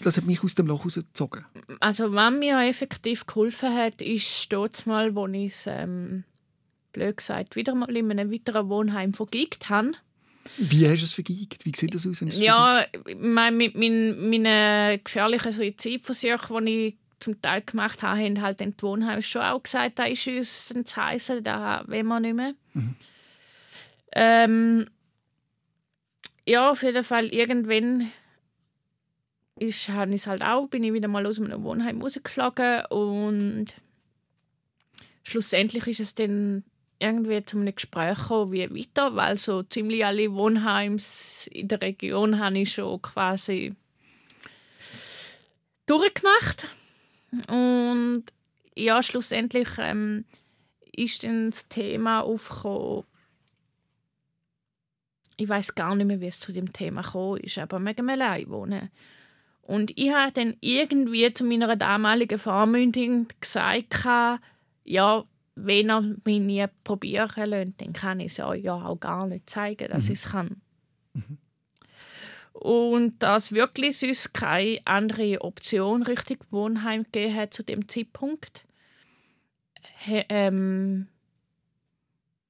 das 0.00 0.16
hat 0.16 0.24
mich 0.24 0.42
aus 0.42 0.54
dem 0.54 0.66
Loch 0.66 0.84
rausgezogen. 0.84 1.44
Also, 1.80 2.14
was 2.14 2.32
mir 2.32 2.60
effektiv 2.66 3.26
geholfen 3.26 3.74
hat, 3.74 4.00
ist 4.00 4.50
dort 4.50 4.86
mal, 4.86 5.14
wo 5.14 5.26
ich 5.26 5.52
es, 5.52 5.66
ähm, 5.66 6.24
blöd 6.92 7.18
gesagt, 7.18 7.56
wieder 7.56 7.74
mal 7.74 7.94
in 7.94 8.10
einem 8.10 8.32
weiteren 8.32 8.68
Wohnheim 8.68 9.12
vergeigt 9.12 9.68
habe. 9.68 9.92
Wie 10.58 10.88
hast 10.88 11.00
du 11.00 11.04
es 11.04 11.12
vergeigt? 11.12 11.64
Wie 11.64 11.72
sieht 11.74 11.94
das 11.94 12.06
aus? 12.06 12.20
ja, 12.20 12.84
mein, 13.18 13.56
mit 13.56 13.74
meinen, 13.74 14.30
meinen 14.30 15.02
gefährlichen 15.02 15.52
Suizidversuchen, 15.52 16.66
die 16.66 16.86
ich 16.86 16.96
zum 17.20 17.40
Teil 17.40 17.62
gemacht 17.62 18.02
habe, 18.02 18.20
haben 18.20 18.42
halt 18.42 18.60
den 18.60 18.74
Wohnheim 18.80 19.22
schon 19.22 19.42
auch 19.42 19.62
gesagt, 19.62 19.98
da 19.98 20.04
ist 20.04 20.26
uns 20.26 20.72
ein 20.74 20.84
Zeichen, 20.84 21.42
da 21.44 21.84
wollen 21.86 22.06
wir 22.06 22.20
nicht 22.20 22.34
mehr. 22.34 22.54
Mhm. 22.74 22.94
Ähm, 24.14 24.86
ja, 26.46 26.70
auf 26.70 26.82
jeden 26.82 27.04
Fall 27.04 27.26
irgendwann 27.26 28.10
ist, 29.58 29.88
habe 29.88 30.14
ich 30.14 30.26
halt 30.26 30.42
auch, 30.42 30.68
bin 30.68 30.84
ich 30.84 30.92
wieder 30.92 31.08
mal 31.08 31.26
aus 31.26 31.38
meinem 31.38 31.62
Wohnheim 31.62 32.02
rausgeflogen 32.02 32.86
und 32.86 33.66
schlussendlich 35.22 35.86
ist 35.86 36.00
es 36.00 36.14
dann 36.14 36.64
irgendwie 37.02 37.42
einem 37.52 37.74
Gespräch 37.74 38.18
gekommen, 38.18 38.52
wie 38.52 38.70
weiter, 38.70 39.16
weil 39.16 39.36
so 39.36 39.62
ziemlich 39.62 40.04
alle 40.04 40.32
Wohnheims 40.32 41.48
in 41.48 41.68
der 41.68 41.82
Region 41.82 42.38
habe 42.38 42.58
ich 42.60 42.72
schon 42.72 43.02
quasi 43.02 43.74
durchgemacht. 45.86 46.68
Und 47.48 48.24
ja, 48.76 49.02
schlussendlich 49.02 49.68
ähm, 49.78 50.24
ist 50.92 51.24
dann 51.24 51.50
das 51.50 51.68
Thema 51.68 52.20
aufgekommen. 52.20 53.04
Ich 55.36 55.48
weiß 55.48 55.74
gar 55.74 55.94
nicht 55.94 56.06
mehr, 56.06 56.20
wie 56.20 56.26
es 56.26 56.40
zu 56.40 56.52
dem 56.52 56.72
Thema 56.72 57.02
gekommen 57.02 57.40
ist, 57.40 57.58
aber 57.58 57.80
wir 57.80 57.98
allein 58.08 58.48
wohnen. 58.48 58.90
Und 59.62 59.96
ich 59.96 60.12
habe 60.12 60.32
dann 60.32 60.56
irgendwie 60.60 61.32
zu 61.32 61.44
meiner 61.44 61.76
damaligen 61.76 62.38
Vormündin 62.38 63.28
gesagt, 63.40 64.04
ja, 64.84 65.24
wenn 65.54 65.90
er 65.90 66.00
mich 66.00 66.40
nie 66.40 66.64
probieren 66.84 67.50
lässt, 67.50 67.80
dann 67.80 67.92
kann 67.92 68.20
ich 68.20 68.32
es 68.32 68.36
ja, 68.38 68.74
auch 68.74 69.00
gar 69.00 69.26
nicht 69.26 69.48
zeigen, 69.50 69.88
dass 69.88 70.06
mhm. 70.06 70.12
ich 70.12 70.18
es 70.18 70.30
kann. 70.30 70.62
Mhm. 71.14 71.38
Und 72.52 73.22
dass 73.22 73.52
wirklich 73.52 73.98
sonst 73.98 74.34
keine 74.34 74.80
andere 74.84 75.40
Option 75.40 76.02
richtig 76.02 76.40
Wohnheim 76.50 77.02
gegeben 77.04 77.34
hat 77.34 77.54
zu 77.54 77.64
dem 77.64 77.88
Zeitpunkt, 77.88 78.64
he, 79.98 80.24
ähm, 80.28 81.08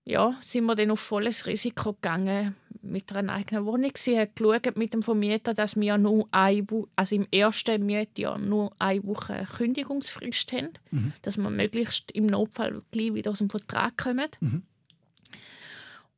ja, 0.05 0.37
sind 0.41 0.65
wir 0.65 0.75
dann 0.75 0.91
auf 0.91 1.01
volles 1.01 1.47
Risiko 1.47 1.93
gegangen 1.93 2.57
mit 2.83 3.15
einer 3.15 3.35
eigenen 3.35 3.65
Wohnung. 3.65 3.93
Sie 3.97 4.19
hat 4.19 4.35
geschaut 4.35 4.77
mit 4.77 4.93
dem 4.93 5.03
Vermieter, 5.03 5.55
dass 5.55 5.77
wir 5.77 5.97
nur 5.99 6.27
eine, 6.33 6.67
also 6.97 7.15
im 7.15 7.27
ersten 7.31 7.87
Mietjahr 7.87 8.38
nur 8.38 8.73
eine 8.79 9.05
Woche 9.05 9.47
Kündigungsfrist 9.57 10.53
haben, 10.53 10.71
mhm. 10.91 11.12
dass 11.23 11.37
wir 11.37 11.51
möglichst 11.51 12.11
im 12.12 12.27
Notfall 12.27 12.83
gleich 12.91 13.15
wieder 13.15 13.31
aus 13.31 13.38
dem 13.38 13.51
Vertrag 13.51 13.97
kommen. 13.97 14.29
Mhm. 14.41 14.62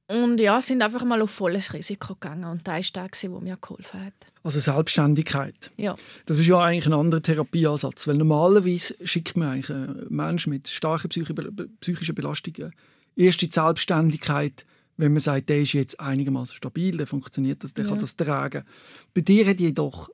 Und 0.07 0.39
ja, 0.39 0.61
sind 0.61 0.83
einfach 0.83 1.03
mal 1.05 1.23
auf 1.23 1.31
volles 1.31 1.73
Risiko 1.73 2.15
gegangen. 2.15 2.45
Und 2.45 2.67
da 2.69 2.77
ist 2.77 2.95
der, 2.95 3.09
der 3.09 3.31
mir 3.31 3.57
geholfen 3.59 4.05
hat. 4.05 4.13
Also 4.43 4.61
Selbstständigkeit. 4.61 5.71
Ja. 5.79 5.95
Das 6.27 6.39
ist 6.39 6.47
ja 6.47 6.61
eigentlich 6.61 6.87
ein 6.87 6.93
anderer 6.93 7.23
Therapieansatz. 7.23 8.07
Weil 8.07 8.17
normalerweise 8.17 8.95
schickt 9.05 9.37
man 9.37 9.49
eigentlich 9.49 9.71
einen 9.71 10.07
Menschen 10.11 10.51
mit 10.51 10.69
starken 10.69 11.09
psychischen 11.09 12.15
Belastungen 12.15 12.75
erst 13.17 13.43
die 13.43 13.51
Selbstständigkeit, 13.51 14.65
wenn 14.97 15.13
man 15.13 15.21
sagt, 15.21 15.49
der 15.49 15.63
ist 15.63 15.73
jetzt 15.73 15.99
einigermaßen 16.01 16.55
stabil, 16.55 16.97
der 16.97 17.07
funktioniert 17.07 17.65
das, 17.65 17.75
der 17.75 17.85
ja. 17.85 17.91
kann 17.91 17.99
das 17.99 18.17
tragen. 18.17 18.65
Bei 19.13 19.21
dir 19.21 19.47
hat 19.47 19.61
jedoch 19.61 20.11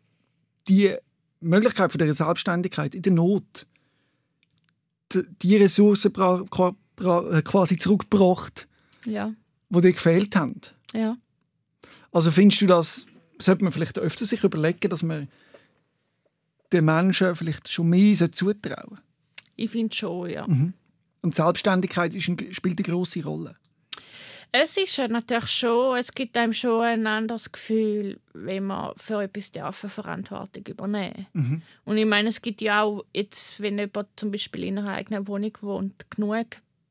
die 0.69 0.95
Möglichkeit 1.41 1.93
von 1.93 1.99
der 1.99 2.13
Selbstständigkeit 2.15 2.95
in 2.95 3.03
der 3.03 3.13
Not 3.13 3.67
die 5.15 5.57
Ressourcen 5.57 6.13
äh, 6.15 7.43
quasi 7.43 7.77
zurückgebracht, 7.77 8.69
ja. 9.05 9.35
die 9.69 9.81
dir 9.81 9.93
gefehlt 9.93 10.37
haben. 10.37 10.61
Ja. 10.93 11.17
Also 12.13 12.31
findest 12.31 12.63
du 12.63 12.67
das, 12.67 13.07
sollte 13.39 13.65
man 13.65 13.73
vielleicht 13.73 13.99
öfter 13.99 14.25
sich 14.25 14.45
überlegen, 14.45 14.89
dass 14.89 15.03
man 15.03 15.29
den 16.73 16.85
Menschen 16.85 17.35
vielleicht 17.35 17.71
schon 17.71 17.89
mehr 17.89 18.31
zutrauen 18.31 19.01
Ich 19.57 19.71
finde 19.71 19.95
schon, 19.95 20.31
ja. 20.31 20.47
Mhm. 20.47 20.75
Und 21.23 21.35
Selbstständigkeit 21.35 22.15
ein, 22.15 22.21
spielt 22.21 22.79
eine 22.79 22.95
große 22.95 23.23
Rolle. 23.25 23.57
Es 24.53 24.77
ist 24.77 24.99
natürlich 24.99 25.49
schon, 25.49 25.97
es 25.97 26.13
gibt 26.13 26.37
einem 26.37 26.53
schon 26.53 26.83
ein 26.83 27.07
anderes 27.07 27.53
Gefühl, 27.53 28.19
wenn 28.33 28.65
man 28.65 28.93
für 28.97 29.23
etwas 29.23 29.53
darf, 29.53 29.77
Verantwortung 29.77 30.65
übernehmen 30.67 31.27
mhm. 31.33 31.63
Und 31.85 31.97
ich 31.99 32.07
meine, 32.07 32.31
es 32.31 32.43
gibt 32.43 32.61
ja 32.61 32.83
auch 32.83 33.05
jetzt, 33.13 33.61
wenn 33.61 33.79
jemand 33.79 34.09
zum 34.17 34.33
Beispiel 34.33 34.65
in 34.65 34.79
einer 34.79 34.95
eigenen 34.95 35.29
Wohnung 35.29 35.53
wohnt, 35.61 36.11
genug 36.11 36.47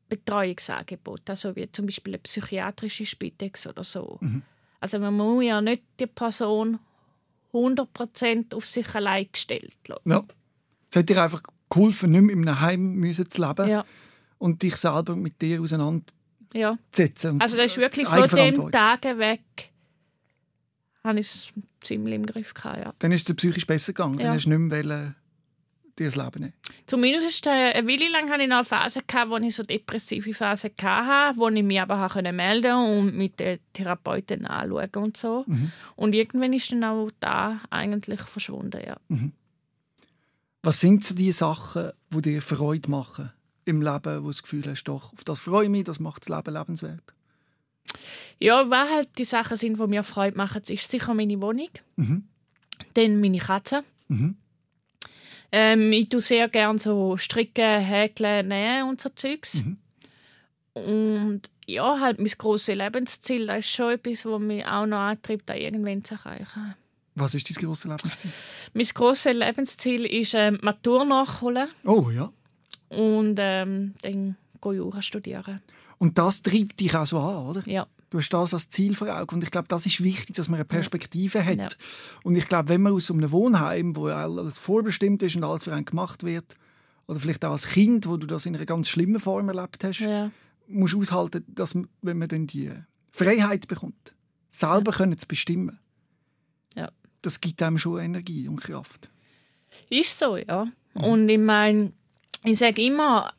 Betreuungsangebote, 0.08 1.34
also 1.34 1.56
wie 1.56 1.70
zum 1.70 1.86
Beispiel 1.86 2.13
eine 2.13 2.20
psychiatrische 2.20 3.06
Spitex 3.06 3.68
oder 3.68 3.84
so. 3.84 4.20
Also 4.80 5.00
man 5.00 5.15
muss 5.15 5.44
ja 5.44 5.60
nicht 5.62 5.84
die 6.00 6.08
Person 6.08 6.80
100% 7.54 8.56
auf 8.56 8.65
sich 8.65 8.96
allein 8.96 9.28
gestellt 9.32 9.76
lassen. 9.88 10.10
Ja. 10.10 10.24
Es 10.89 10.96
hat 10.96 11.10
dir 11.10 11.22
einfach 11.22 11.44
geholfen, 11.70 12.12
nicht 12.12 12.22
mehr 12.22 12.36
in 12.36 12.48
einem 12.48 12.62
Heim 12.62 13.13
zu 13.13 13.42
leben 13.42 13.70
Ja, 13.70 13.86
und 14.39 14.62
dich 14.63 14.75
selber 14.75 15.15
mit 15.15 15.39
dir 15.41 15.62
auseinanderzusetzen. 15.62 16.17
ja. 16.54 16.78
Also 17.39 17.56
das 17.58 17.67
ist 17.67 17.78
wirklich 17.78 18.08
von 18.08 18.28
dem 18.30 18.71
Tage 18.71 19.17
weg, 19.19 19.41
habe 21.04 21.19
ich 21.19 21.28
es 21.28 21.47
ziemlich 21.82 22.15
im 22.15 22.25
Griff 22.25 22.54
gehabt, 22.54 22.78
ja. 22.80 22.93
Dann 22.99 23.12
ist 23.12 23.21
es 23.21 23.25
dir 23.28 23.36
psychisch 23.36 23.67
besser 23.67 23.93
gegangen. 23.93 24.17
Dann 24.17 24.28
Ja. 24.28 24.34
hast 24.34 24.45
du 24.45 24.49
nicht 24.49 24.60
mehr 24.60 24.84
wollen, 24.84 25.15
dir 25.97 26.06
das 26.06 26.15
Leben 26.15 26.39
nehmen. 26.41 26.54
Zumindest 26.88 27.45
äh, 27.45 27.49
eine 27.73 27.88
Weile 27.88 28.10
lang 28.10 28.30
hatte 28.30 28.41
ich 28.43 28.47
noch 28.49 28.58
eine 28.58 28.65
Phase, 28.65 29.02
gehabt, 29.06 29.30
wo 29.32 29.38
ich 29.38 29.54
so 29.56 29.63
depressive 29.63 30.34
Phase 30.34 30.71
hatte, 30.82 31.38
wo 31.38 31.47
ich 31.49 31.63
mich 31.63 31.80
aber 31.80 32.06
auch 32.06 32.15
melden 32.21 32.73
und 32.73 33.15
mit 33.15 33.39
den 33.39 33.60
Therapeuten 33.73 34.45
anschauen 34.45 34.89
und 35.04 35.17
so. 35.17 35.45
Und 35.95 36.15
irgendwann 36.15 36.54
ist 36.54 36.71
dann 36.71 36.84
auch 36.86 37.12
da 37.19 37.60
eigentlich 37.69 38.21
verschwunden, 38.21 38.82
ja. 38.86 38.97
Was 40.63 40.80
sind 40.82 41.06
so 41.06 41.15
die 41.15 41.32
Sachen, 41.32 41.91
die 42.10 42.21
dir 42.21 42.41
Freude 42.41 42.89
machen 42.89 43.32
im 43.69 43.82
Leben, 43.82 44.23
wo 44.23 44.27
das 44.27 44.41
Gefühl 44.43 44.63
hast, 44.65 44.84
doch, 44.86 45.13
auf 45.13 45.23
das 45.23 45.39
freue 45.39 45.65
ich 45.65 45.69
mich, 45.69 45.84
das 45.84 45.99
macht 45.99 46.27
das 46.27 46.36
Leben 46.36 46.53
lebenswert? 46.53 47.13
Ja, 48.39 48.69
was 48.69 48.89
halt 48.89 49.10
die 49.17 49.25
Sachen 49.25 49.58
sind, 49.58 49.79
die 49.79 49.88
mir 49.88 50.03
Freude 50.03 50.38
machen, 50.38 50.62
ist 50.67 50.89
sicher 50.89 51.13
meine 51.13 51.41
Wohnung. 51.41 51.69
Mhm. 51.95 52.27
Dann 52.93 53.19
meine 53.19 53.39
Katze. 53.39 53.84
Mhm. 54.08 54.38
Ähm, 55.51 55.91
ich 55.91 56.10
tue 56.10 56.21
sehr 56.21 56.47
gerne 56.47 56.79
so 56.79 57.17
stricken, 57.17 57.82
häkeln, 57.82 58.47
nähen 58.47 58.88
und 58.88 59.01
so 59.01 59.10
Zeugs. 59.10 59.55
Mhm. 59.55 59.77
Und 60.73 61.41
ja, 61.65 61.99
halt 61.99 62.19
mein 62.19 62.32
grosses 62.38 62.75
Lebensziel, 62.75 63.47
das 63.47 63.60
ist 63.60 63.71
schon 63.71 63.93
etwas, 63.93 64.25
was 64.25 64.39
mich 64.39 64.65
auch 64.65 64.86
noch 64.86 64.97
antreibt, 64.97 65.49
da 65.49 65.55
irgendwann 65.55 66.03
zu 66.03 66.15
erreichen. 66.15 66.75
Was 67.15 67.36
ist 67.36 67.49
dein 67.49 67.65
grosses 67.65 67.86
Lebensziel? 67.86 68.32
Mein 68.73 68.88
grosses 68.93 69.34
Lebensziel 69.34 70.05
ist 70.05 70.34
ähm, 70.36 70.60
Matur 70.62 71.03
nachholen 71.03 71.67
Oh 71.84 72.10
ja. 72.12 72.32
Und 72.89 73.36
ähm, 73.39 73.93
dann 74.02 74.36
Jura 74.63 75.02
studieren. 75.02 75.62
Und 75.97 76.17
das 76.17 76.41
treibt 76.41 76.80
dich 76.80 76.95
auch 76.95 77.06
so 77.06 77.19
an, 77.19 77.45
oder? 77.47 77.67
Ja, 77.67 77.88
Du 78.10 78.17
hast 78.17 78.30
das 78.30 78.54
als 78.54 78.69
Ziel 78.69 78.95
vor 78.95 79.08
Augen. 79.08 79.36
Und 79.36 79.43
ich 79.43 79.52
glaube, 79.52 79.67
das 79.67 79.86
ist 79.86 80.04
wichtig, 80.04 80.36
dass 80.36 80.49
man 80.49 80.56
eine 80.56 80.65
Perspektive 80.65 81.45
hat. 81.45 81.58
Ja. 81.58 81.67
Und 82.23 82.36
ich 82.36 82.47
glaube, 82.47 82.69
wenn 82.69 82.82
man 82.82 82.93
aus 82.93 83.12
einem 83.12 83.32
Wohnheim, 83.32 83.95
wo 83.95 84.08
alles 84.08 84.58
vorbestimmt 84.58 85.21
ist 85.21 85.36
und 85.36 85.43
alles 85.43 85.63
für 85.63 85.73
einen 85.73 85.86
gemacht 85.86 86.23
wird, 86.23 86.56
oder 87.08 87.19
vielleicht 87.19 87.43
auch 87.45 87.52
als 87.52 87.67
Kind, 87.67 88.08
wo 88.08 88.17
du 88.17 88.28
das 88.28 88.45
in 88.45 88.56
einer 88.56 88.65
ganz 88.65 88.89
schlimmen 88.89 89.19
Form 89.19 89.49
erlebt 89.49 89.84
hast, 89.84 89.99
ja, 89.99 90.32
musst 90.67 90.93
du 90.93 91.02
aushalten, 91.02 91.43
dass 91.47 91.73
man, 91.73 91.88
wenn 92.02 92.17
man 92.19 92.28
dann 92.28 92.45
die 92.45 92.71
Freiheit 93.12 93.67
bekommt, 93.67 94.13
selber 94.49 94.91
können 94.91 95.17
zu 95.17 95.28
bestimmen. 95.28 95.80
Ja. 96.75 96.91
Das 97.21 97.41
gibt 97.41 97.62
einem 97.63 97.80
schon 97.80 97.99
Energie 97.99 98.47
und 98.47 98.62
Kraft. 98.62 99.10
ist 99.89 100.17
so, 100.17 100.38
ja. 100.38 100.67
Und 100.93 101.30
ich 101.30 101.39
meine, 101.39 101.93
ich 102.43 102.58
sage 102.58 102.82
immer, 102.82 103.34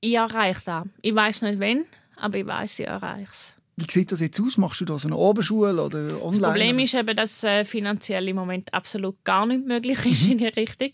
ich 0.00 0.14
erreiche 0.14 0.62
das. 0.64 0.86
Ich 1.02 1.14
weiß 1.14 1.42
nicht 1.42 1.60
wann, 1.60 1.84
aber 2.16 2.38
ich 2.38 2.46
weiß, 2.46 2.80
ich 2.80 2.86
erreiche 2.86 3.30
es. 3.30 3.56
Wie 3.76 3.90
sieht 3.90 4.12
das 4.12 4.20
jetzt 4.20 4.38
aus? 4.40 4.58
Machst 4.58 4.80
du 4.82 4.84
da 4.84 4.98
so 4.98 5.08
eine 5.08 5.16
Oberschule 5.16 5.82
oder 5.82 6.22
online? 6.22 6.40
Das 6.40 6.50
Problem 6.50 6.78
ist 6.80 6.94
eben, 6.94 7.16
dass 7.16 7.42
äh, 7.44 7.64
finanziell 7.64 8.28
im 8.28 8.36
Moment 8.36 8.74
absolut 8.74 9.24
gar 9.24 9.46
nicht 9.46 9.66
möglich 9.66 10.04
ist 10.04 10.26
in 10.30 10.38
die 10.38 10.48
Richtung. 10.48 10.90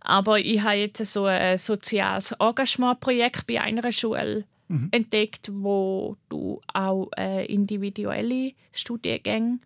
Aber 0.00 0.38
ich 0.38 0.60
habe 0.62 0.76
jetzt 0.76 1.04
so 1.04 1.24
ein 1.24 1.58
soziales 1.58 2.32
Engagementprojekt 2.32 3.46
bei 3.46 3.60
einer 3.60 3.90
Schule 3.90 4.44
entdeckt, 4.90 5.50
wo 5.52 6.16
du 6.28 6.60
auch 6.72 7.10
äh, 7.16 7.46
individuelle 7.46 8.52
Studiengänge 8.72 9.58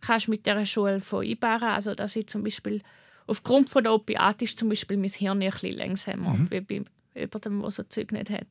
kannst 0.00 0.28
mit 0.28 0.46
der 0.46 0.64
Schule 0.64 1.00
vereinbaren. 1.00 1.68
Also 1.68 1.94
dass 1.94 2.16
ich 2.16 2.26
zum 2.26 2.42
Beispiel 2.42 2.80
aufgrund 3.26 3.70
von 3.70 3.84
der 3.84 3.92
Opiat 3.92 4.42
ist 4.42 4.58
zum 4.58 4.68
Beispiel 4.68 4.96
mein 4.96 5.10
Hirn 5.10 5.42
ein 5.42 5.50
bisschen 5.50 5.76
langsamer, 5.76 6.34
wie 6.50 6.60
bei 6.60 6.84
jemandem, 7.14 7.62
der 7.62 7.70
so 7.70 7.82
Zeug 7.84 8.12
nicht 8.12 8.30
hat. 8.30 8.46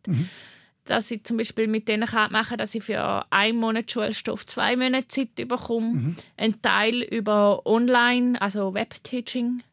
Dass 0.86 1.10
ich 1.10 1.24
zum 1.24 1.38
Beispiel 1.38 1.68
mit 1.68 1.88
denen 1.88 2.08
kann 2.08 2.32
machen 2.32 2.58
dass 2.58 2.76
ich 2.76 2.84
für 2.84 3.26
einen 3.32 3.58
Monat 3.58 3.90
Schulstoff 3.90 4.46
zwei 4.46 4.76
Monate 4.76 5.08
Zeit 5.08 5.36
bekomme, 5.36 6.16
einen 6.38 6.62
Teil 6.62 7.02
über 7.02 7.66
Online, 7.66 8.40
also 8.42 8.74
Webteaching 8.74 9.64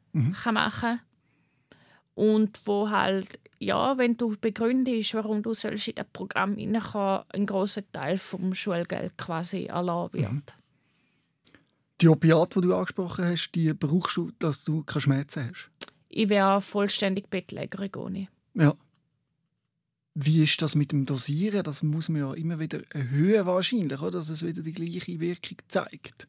kann 0.42 0.54
machen. 0.54 1.00
Und 2.14 2.62
wo 2.66 2.90
halt 2.90 3.38
ja, 3.58 3.96
wenn 3.96 4.16
du 4.16 4.36
begründest, 4.40 5.14
warum 5.14 5.42
du 5.42 5.54
sollst 5.54 5.88
in 5.88 5.94
das 5.94 6.06
Programm 6.12 6.56
hineinkommen, 6.56 7.20
ein 7.32 7.46
großer 7.46 7.82
Teil 7.92 8.18
vom 8.18 8.54
Schulgeld 8.54 9.16
quasi 9.16 9.66
erlassen 9.66 10.14
wird. 10.14 10.54
Die 12.02 12.08
Opiate, 12.08 12.60
die 12.60 12.66
du 12.66 12.74
angesprochen 12.74 13.24
hast, 13.24 13.52
die 13.52 13.72
brauchst 13.72 14.16
du, 14.16 14.32
dass 14.38 14.64
du 14.64 14.82
keine 14.82 15.00
Schmerzen 15.00 15.48
hast. 15.48 15.70
Ich 16.08 16.28
wäre 16.28 16.60
vollständig 16.60 17.30
bettlägerig 17.30 17.96
ohne. 17.96 18.28
Ja. 18.54 18.74
Wie 20.14 20.42
ist 20.42 20.60
das 20.60 20.74
mit 20.74 20.92
dem 20.92 21.06
Dosieren? 21.06 21.62
Das 21.62 21.82
muss 21.82 22.08
man 22.08 22.20
ja 22.20 22.34
immer 22.34 22.58
wieder 22.58 22.80
erhöhen 22.92 23.46
wahrscheinlich, 23.46 24.00
oder? 24.00 24.18
dass 24.18 24.28
es 24.28 24.44
wieder 24.44 24.62
die 24.62 24.72
gleiche 24.72 25.20
Wirkung 25.20 25.58
zeigt. 25.68 26.28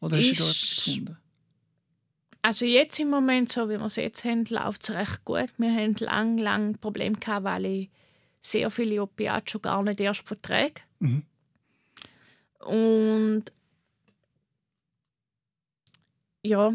Oder 0.00 0.16
hast 0.16 0.30
du 0.30 0.34
da 0.36 0.44
Ist- 0.44 0.50
etwas 0.50 0.84
gefunden? 0.84 1.16
Also 2.42 2.64
jetzt 2.64 2.98
im 2.98 3.10
Moment, 3.10 3.52
so 3.52 3.68
wie 3.68 3.78
wir 3.78 3.84
es 3.84 3.96
jetzt 3.96 4.24
haben, 4.24 4.46
läuft 4.48 4.84
es 4.84 4.94
recht 4.94 5.24
gut. 5.26 5.52
Wir 5.58 5.74
haben 5.74 5.94
lang, 5.98 6.38
lang 6.38 6.78
Probleme 6.78 7.16
gehabt, 7.18 7.44
weil 7.44 7.66
ich 7.66 7.90
sehr 8.40 8.70
viele 8.70 9.02
Opiate 9.02 9.50
schon 9.50 9.60
gar 9.62 9.82
nicht 9.82 10.00
erst 10.00 10.26
verträge. 10.26 10.80
Mhm. 11.00 11.24
Und 12.60 13.44
ja, 16.42 16.72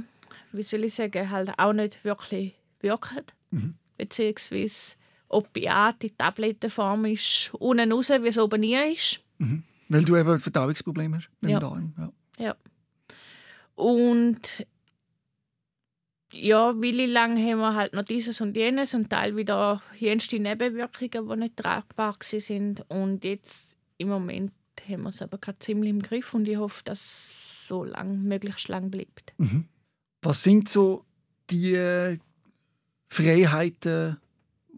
wie 0.51 0.62
soll 0.63 0.84
ich 0.86 0.93
sagen, 0.95 1.30
halt 1.30 1.51
auch 1.58 1.73
nicht 1.73 2.04
wirklich 2.04 2.56
wirken. 2.80 3.23
Mhm. 3.51 3.75
Beziehungsweise 3.97 4.95
Opiat 5.30 6.04
in 6.04 6.17
Tablettenform 6.17 7.06
ist 7.06 7.54
unten 7.56 7.91
raus, 7.91 8.10
wie 8.10 8.28
es 8.28 8.38
oben 8.38 8.62
nie 8.62 8.75
ist. 8.93 9.21
Weil 9.89 10.04
du 10.06 10.15
eben 10.15 10.30
ein 10.30 10.39
Verdauungsproblem 10.39 11.15
hast 11.15 11.30
mit 11.41 11.51
Ja. 11.51 11.60
dem 11.60 11.62
Darm. 11.62 11.93
Ja. 11.97 12.12
Ja. 12.45 12.56
Und 13.75 14.65
ja, 16.32 16.82
wie 16.82 16.91
lang 17.06 17.38
haben 17.38 17.60
wir 17.60 17.75
halt 17.75 17.93
noch 17.93 18.04
dieses 18.04 18.41
und 18.41 18.56
jenes 18.58 18.93
und 18.93 19.10
Teil 19.10 19.36
wieder 19.38 19.82
jenste 19.97 20.39
Nebenwirkungen, 20.39 21.30
die 21.30 21.36
nicht 21.38 21.58
tragbar 21.58 22.17
sind. 22.21 22.84
Und 22.89 23.23
jetzt 23.23 23.78
im 23.97 24.10
Moment 24.10 24.51
haben 24.89 25.03
wir 25.03 25.09
es 25.09 25.21
aber 25.21 25.38
gerade 25.38 25.59
ziemlich 25.59 25.89
im 25.89 26.01
Griff 26.01 26.33
und 26.33 26.47
ich 26.47 26.57
hoffe, 26.57 26.83
dass 26.83 26.99
es 26.99 27.67
so 27.67 27.83
lang, 27.83 28.23
möglichst 28.23 28.67
lang 28.67 28.91
bleibt. 28.91 29.33
Was 30.21 30.43
sind 30.43 30.69
so 30.69 31.03
die 31.49 32.17
Freiheiten, 33.07 34.17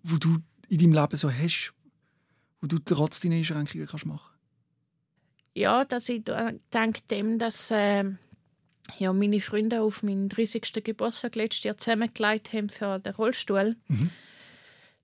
die 0.03 0.19
du 0.19 0.37
in 0.69 0.77
deinem 0.79 0.93
Leben 0.93 1.17
so 1.17 1.31
hast, 1.31 1.73
wo 2.61 2.67
du 2.67 2.79
trotz 2.79 3.19
deiner 3.19 3.35
Einschränkungen 3.35 3.87
kannst 3.87 4.05
machen 4.05 4.33
Ja, 5.53 5.85
dass 5.85 6.09
ich 6.09 6.23
da- 6.23 6.51
dank 6.71 7.07
dem, 7.07 7.39
dass 7.39 7.71
äh, 7.71 8.03
ja, 8.99 9.13
meine 9.13 9.41
Freunde 9.41 9.81
auf 9.81 10.03
meinen 10.03 10.29
30. 10.29 10.83
Geburtstag 10.83 11.35
letztes 11.35 11.63
Jahr 11.63 11.77
zusammengelegt 11.77 12.53
haben 12.53 12.69
für 12.69 12.99
den 12.99 13.13
Rollstuhl. 13.15 13.75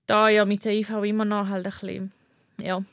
Da 0.06 0.28
ja 0.28 0.44
mit 0.44 0.64
der 0.64 0.72
IV 0.74 0.90
immer 1.04 1.24
noch 1.24 1.48
halt 1.48 1.66
ein 1.66 1.70
bisschen, 1.72 2.12
ja, 2.60 2.84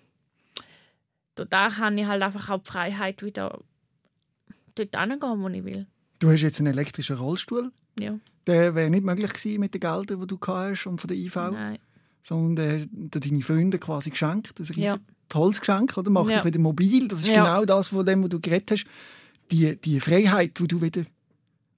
da 1.35 1.77
habe 1.77 1.95
ich 1.99 2.05
halt 2.05 2.21
einfach 2.21 2.49
auch 2.49 2.61
die 2.63 2.69
Freiheit, 2.71 3.23
wieder 3.23 3.59
dort 4.75 4.95
hingehen, 4.97 5.41
wo 5.41 5.47
ich 5.49 5.63
will. 5.63 5.87
Du 6.19 6.29
hast 6.29 6.41
jetzt 6.41 6.59
einen 6.59 6.71
elektrischen 6.73 7.17
Rollstuhl. 7.17 7.71
Ja, 7.99 8.17
Der 8.47 8.73
wäre 8.75 8.89
nicht 8.89 9.03
möglich 9.03 9.33
gewesen 9.33 9.59
mit 9.59 9.73
den 9.73 9.81
Geldern, 9.81 10.19
die 10.21 10.27
du 10.27 10.39
hast 10.47 10.85
und 10.87 10.99
von 11.01 11.07
der 11.07 11.17
IV, 11.17 11.35
nein. 11.35 11.77
sondern 12.21 12.55
der 12.55 12.81
hat 12.81 13.25
deine 13.25 13.41
Freunde 13.41 13.79
quasi 13.79 14.09
geschenkt. 14.11 14.59
Das 14.59 14.69
ist 14.69 14.77
ein 14.77 14.83
Ja. 14.83 14.95
tolles 15.29 15.59
Geschenk, 15.59 15.97
oder? 15.97 16.09
Macht 16.11 16.29
Ja. 16.29 16.37
dich 16.37 16.45
wieder 16.45 16.59
mobil. 16.59 17.07
Das 17.07 17.19
ist 17.21 17.27
Ja. 17.27 17.43
genau 17.43 17.65
das, 17.65 17.87
von 17.87 18.05
dem, 18.05 18.23
was 18.23 18.29
du 18.29 18.39
geredet 18.39 18.71
hast. 18.71 18.85
Die, 19.51 19.75
die 19.75 19.99
Freiheit, 19.99 20.57
die 20.59 20.67
du 20.67 20.81
wieder 20.81 21.03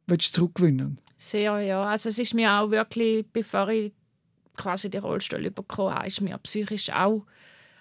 willst 0.07 0.33
zurückgewinnen 0.33 0.99
Sehr, 1.17 1.59
ja. 1.61 1.83
Also 1.85 2.09
es 2.09 2.19
ist 2.19 2.33
mir 2.33 2.51
auch 2.53 2.69
wirklich, 2.69 3.25
bevor 3.31 3.69
ich 3.69 3.91
quasi 4.57 4.89
den 4.89 5.01
Rollstuhl 5.01 5.49
bekommen 5.49 5.95
habe, 5.95 6.07
ist 6.07 6.21
mir 6.21 6.37
psychisch 6.39 6.91
auch, 6.91 7.25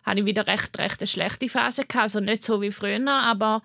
habe 0.05 0.21
ich 0.21 0.27
wieder 0.27 0.47
recht, 0.47 0.77
recht 0.79 1.01
eine 1.01 1.07
schlechte 1.07 1.49
Phase 1.49 1.85
gehabt. 1.85 2.03
Also 2.03 2.21
nicht 2.21 2.43
so 2.43 2.61
wie 2.61 2.73
früher, 2.73 3.09
aber 3.11 3.63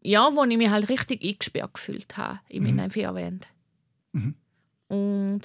ja, 0.00 0.28
wo 0.34 0.44
ich 0.44 0.56
mich 0.56 0.70
halt 0.70 0.88
richtig 0.88 1.22
eingesperrt 1.22 1.74
gefühlt 1.74 2.16
habe 2.16 2.40
in 2.48 2.64
meinen 2.64 2.90
vier 2.90 3.14
Wänden. 3.14 3.46
Mhm. 4.12 4.34
Und 4.88 5.42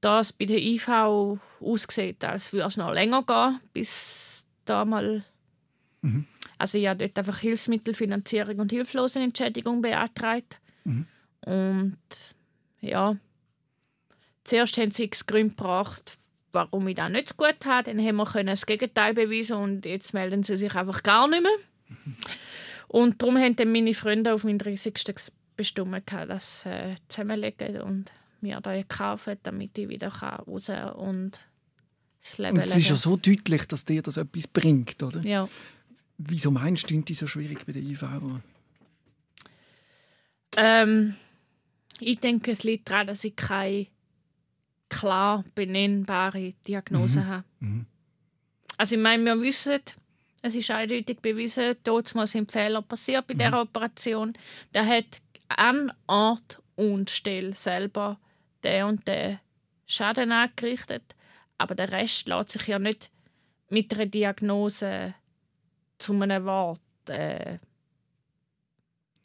das 0.00 0.32
bei 0.32 0.44
der 0.44 0.62
IV 0.62 0.88
aussieht, 1.60 2.24
als 2.24 2.52
würde 2.52 2.68
es 2.68 2.76
noch 2.76 2.92
länger 2.92 3.22
gehen, 3.24 3.58
bis 3.72 4.46
da 4.64 4.84
mal 4.84 5.24
Mhm. 6.02 6.26
also 6.58 6.78
ich 6.78 6.86
habe 6.86 6.98
dort 6.98 7.18
einfach 7.18 7.38
Hilfsmittelfinanzierung 7.38 8.60
und 8.60 8.70
Hilflosenentschädigung 8.70 9.82
beantragt. 9.82 10.60
Und 11.44 11.96
ja, 12.80 13.16
zuerst 14.44 14.76
haben 14.78 14.90
sie 14.92 15.04
x 15.04 15.26
Gründe 15.26 15.54
gebracht, 15.56 16.18
warum 16.52 16.88
ich 16.88 16.96
das 16.96 17.10
nicht 17.10 17.28
so 17.30 17.34
gut 17.36 17.64
habe. 17.64 17.90
Dann 17.90 18.04
haben 18.04 18.16
wir 18.16 18.44
das 18.44 18.66
Gegenteil 18.66 19.14
beweisen 19.14 19.56
und 19.56 19.86
jetzt 19.86 20.14
melden 20.14 20.42
sie 20.42 20.56
sich 20.56 20.74
einfach 20.74 21.02
gar 21.02 21.28
nicht 21.28 21.42
mehr. 21.42 21.52
Und 22.88 23.20
darum 23.20 23.36
haben 23.36 23.56
dann 23.56 23.72
meine 23.72 23.94
Freunde 23.94 24.32
auf 24.32 24.44
meinen 24.44 24.58
30. 24.58 24.94
bestimmt, 25.56 26.02
das 26.10 26.64
äh, 26.66 26.94
zusammenlegen 27.08 27.80
und 27.80 28.12
mir 28.40 28.60
da 28.60 28.80
kaufen, 28.82 29.36
damit 29.42 29.76
ich 29.78 29.88
wieder 29.88 30.08
raus 30.08 30.70
und 30.96 31.38
das 32.22 32.38
Leben 32.38 32.56
und 32.56 32.64
es 32.64 32.76
ist 32.76 32.88
ja 32.88 32.96
so 32.96 33.16
deutlich, 33.16 33.66
dass 33.66 33.84
dir 33.84 34.02
das 34.02 34.16
etwas 34.16 34.46
bringt, 34.46 35.02
oder? 35.02 35.20
Ja. 35.20 35.48
Wieso 36.18 36.50
meinst 36.50 36.90
du, 36.90 36.98
ist 36.98 37.18
so 37.18 37.26
schwierig 37.26 37.66
bei 37.66 37.72
der 37.72 37.82
IV? 37.82 38.02
Ähm, 40.56 41.14
ich 42.00 42.18
denke, 42.20 42.52
es 42.52 42.64
liegt 42.64 42.90
daran, 42.90 43.08
dass 43.08 43.24
ich 43.24 43.36
keine 43.36 43.86
klar 44.88 45.44
benennbare 45.54 46.52
Diagnose 46.66 47.20
mhm. 47.20 47.26
habe. 47.26 47.44
Mhm. 47.60 47.86
Also 48.76 48.96
ich 48.96 49.00
meine, 49.00 49.24
wir 49.24 49.40
wissen, 49.40 49.80
es 50.42 50.54
ist 50.54 50.70
eindeutig 50.70 51.20
bewiesen, 51.20 51.76
dort 51.82 52.08
sind 52.08 52.52
Fehler 52.52 52.82
passiert 52.82 53.26
bei 53.26 53.34
mhm. 53.34 53.38
dieser 53.38 53.62
Operation. 53.62 54.32
Der 54.74 54.86
hat 54.86 55.20
an 55.48 55.92
Ort 56.06 56.62
und 56.76 57.10
Stelle 57.10 57.54
selber 57.54 58.18
der 58.62 58.86
und 58.86 59.06
der 59.06 59.40
Schaden 59.86 60.32
angerichtet, 60.32 61.14
aber 61.58 61.74
der 61.74 61.92
Rest 61.92 62.26
lässt 62.26 62.50
sich 62.50 62.66
ja 62.66 62.78
nicht 62.78 63.10
mit 63.70 63.94
einer 63.94 64.06
Diagnose 64.06 65.14
zu 65.98 66.12
einem 66.12 66.44
Wort 66.44 66.80
äh, 67.08 67.58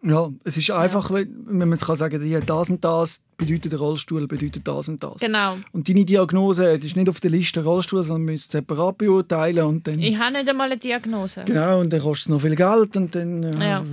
ja, 0.04 0.32
es 0.44 0.58
ist 0.58 0.72
einfach, 0.72 1.12
ja. 1.12 1.18
wenn 1.18 1.58
man 1.58 1.74
es 1.74 1.86
kann 1.86 1.96
sagen, 1.96 2.26
ja, 2.26 2.40
das 2.40 2.70
und 2.70 2.84
das 2.84 3.22
bedeutet 3.42 3.72
der 3.72 3.80
Rollstuhl, 3.80 4.28
bedeutet 4.28 4.68
das 4.68 4.88
und 4.88 5.04
das. 5.04 5.18
Genau. 5.18 5.58
Und 5.72 5.90
deine 5.90 6.06
Diagnose 6.06 6.78
die 6.80 6.88
ist 6.88 6.96
nicht 6.96 7.10
auf 7.10 7.20
der 7.20 7.32
Liste 7.32 7.64
Rollstuhl, 7.64 8.04
sondern 8.04 8.32
muss 8.32 8.42
es 8.42 8.52
separat 8.52 8.98
beurteilen 8.98 9.66
und 9.66 9.88
dann... 9.88 10.00
Ich 10.00 10.18
habe 10.18 10.34
nicht 10.34 10.48
einmal 10.48 10.72
eine 10.72 10.80
Diagnose. 10.80 11.44
Genau, 11.46 11.80
und 11.80 11.92
dann 11.92 12.02
kostet 12.02 12.28
es 12.28 12.30
noch 12.30 12.42
viel 12.42 12.56
Geld 12.56 12.96
und 12.96 13.16
dann 13.16 13.44
äh, 13.44 13.70
ja. 13.70 13.86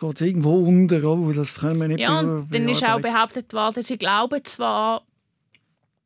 geht 0.00 0.14
es 0.14 0.20
irgendwo 0.20 0.56
unter. 0.56 1.02
Oh, 1.04 1.32
das 1.32 1.58
können 1.58 1.80
wir 1.80 1.88
nicht 1.88 2.00
Ja, 2.00 2.20
und 2.20 2.52
dann 2.52 2.68
ist 2.68 2.84
auch 2.84 3.00
behauptet 3.00 3.52
worden, 3.52 3.82
sie 3.82 3.96
glauben 3.96 4.44
zwar, 4.44 5.02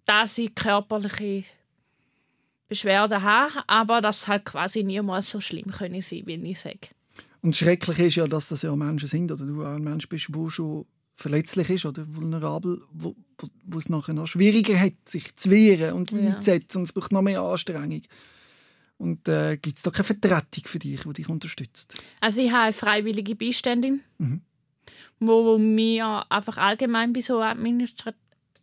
dass 0.04 0.36
sie 0.36 0.48
körperliche 0.48 1.44
Beschwerden 2.68 3.22
haben, 3.22 3.52
aber 3.66 4.00
das 4.00 4.26
halt 4.26 4.44
quasi 4.44 4.82
niemals 4.82 5.30
so 5.30 5.40
schlimm 5.40 5.70
können 5.70 6.00
sein, 6.00 6.22
wie 6.26 6.50
ich 6.50 6.60
sage. 6.60 6.88
Und 7.42 7.56
schrecklich 7.56 7.98
ist 7.98 8.16
ja, 8.16 8.26
dass 8.26 8.48
das 8.48 8.62
ja 8.62 8.74
Menschen 8.74 9.08
sind 9.08 9.30
oder 9.30 9.44
du 9.44 9.64
auch 9.64 9.74
ein 9.74 9.84
Mensch 9.84 10.08
bist, 10.08 10.28
der 10.34 10.48
schon 10.48 10.84
verletzlich 11.16 11.70
ist 11.70 11.86
oder 11.86 12.04
vulnerabel, 12.14 12.82
wo, 12.92 13.16
wo, 13.38 13.48
wo 13.64 13.78
es 13.78 13.88
nachher 13.88 14.14
noch 14.14 14.26
schwieriger 14.26 14.78
hat, 14.78 14.92
sich 15.06 15.34
zu 15.36 15.50
wehren 15.50 15.94
und 15.94 16.12
ja. 16.12 16.18
einzusetzen 16.18 16.78
und 16.78 16.84
es 16.84 16.92
braucht 16.92 17.12
noch 17.12 17.22
mehr 17.22 17.40
Anstrengung. 17.40 18.02
Und 18.98 19.28
äh, 19.28 19.56
gibt 19.56 19.78
es 19.78 19.82
da 19.82 19.90
keine 19.90 20.04
Vertretung 20.04 20.64
für 20.64 20.78
dich, 20.78 21.02
die 21.02 21.12
dich 21.12 21.28
unterstützt? 21.28 21.94
Also 22.20 22.40
ich 22.40 22.50
habe 22.50 22.64
eine 22.64 22.72
freiwillige 22.72 23.34
Beiständin, 23.34 24.00
mhm. 24.18 24.42
wo 25.18 25.58
mir 25.58 26.24
einfach 26.30 26.58
allgemein 26.58 27.12
bei 27.12 27.20
so 27.22 27.40
administrat 27.40 28.14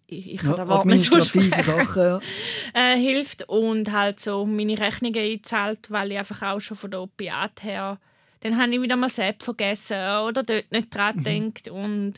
ich, 0.06 0.34
ich 0.34 0.44
ja, 0.44 0.58
administrative 0.58 1.64
Sachen 1.64 2.02
ja. 2.02 2.20
äh, 2.74 3.00
hilft 3.00 3.48
und 3.48 3.92
halt 3.92 4.20
so 4.20 4.46
meine 4.46 4.78
Rechnungen 4.78 5.18
einzahlt, 5.18 5.90
weil 5.90 6.12
ich 6.12 6.18
einfach 6.20 6.42
auch 6.44 6.60
schon 6.60 6.78
von 6.78 6.92
der 6.92 7.02
Opiat 7.02 7.64
her 7.64 8.00
dann 8.44 8.60
habe 8.60 8.74
ich 8.74 8.82
wieder 8.82 8.98
mal 8.98 9.10
selbst 9.10 9.46
vergessen 9.46 9.98
oder 10.28 10.44
dort 10.44 10.70
nicht 10.72 10.94
dran 10.94 11.16
mhm. 11.16 11.24
gedacht. 11.54 11.70
Und 11.70 12.16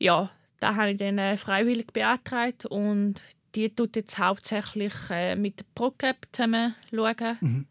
ja, 0.00 0.30
da 0.58 0.74
habe 0.74 0.92
ich 0.92 0.98
dann 0.98 1.18
äh, 1.18 1.36
freiwillig 1.36 1.92
beantragt 1.92 2.66
und 2.66 3.22
die 3.54 3.74
tut 3.74 3.96
jetzt 3.96 4.18
hauptsächlich 4.18 4.94
äh, 5.10 5.36
mit 5.36 5.60
der 5.60 5.64
ProCap 5.74 6.26
zusammen 6.32 6.74
schauen. 6.90 7.38
Mhm. 7.40 7.66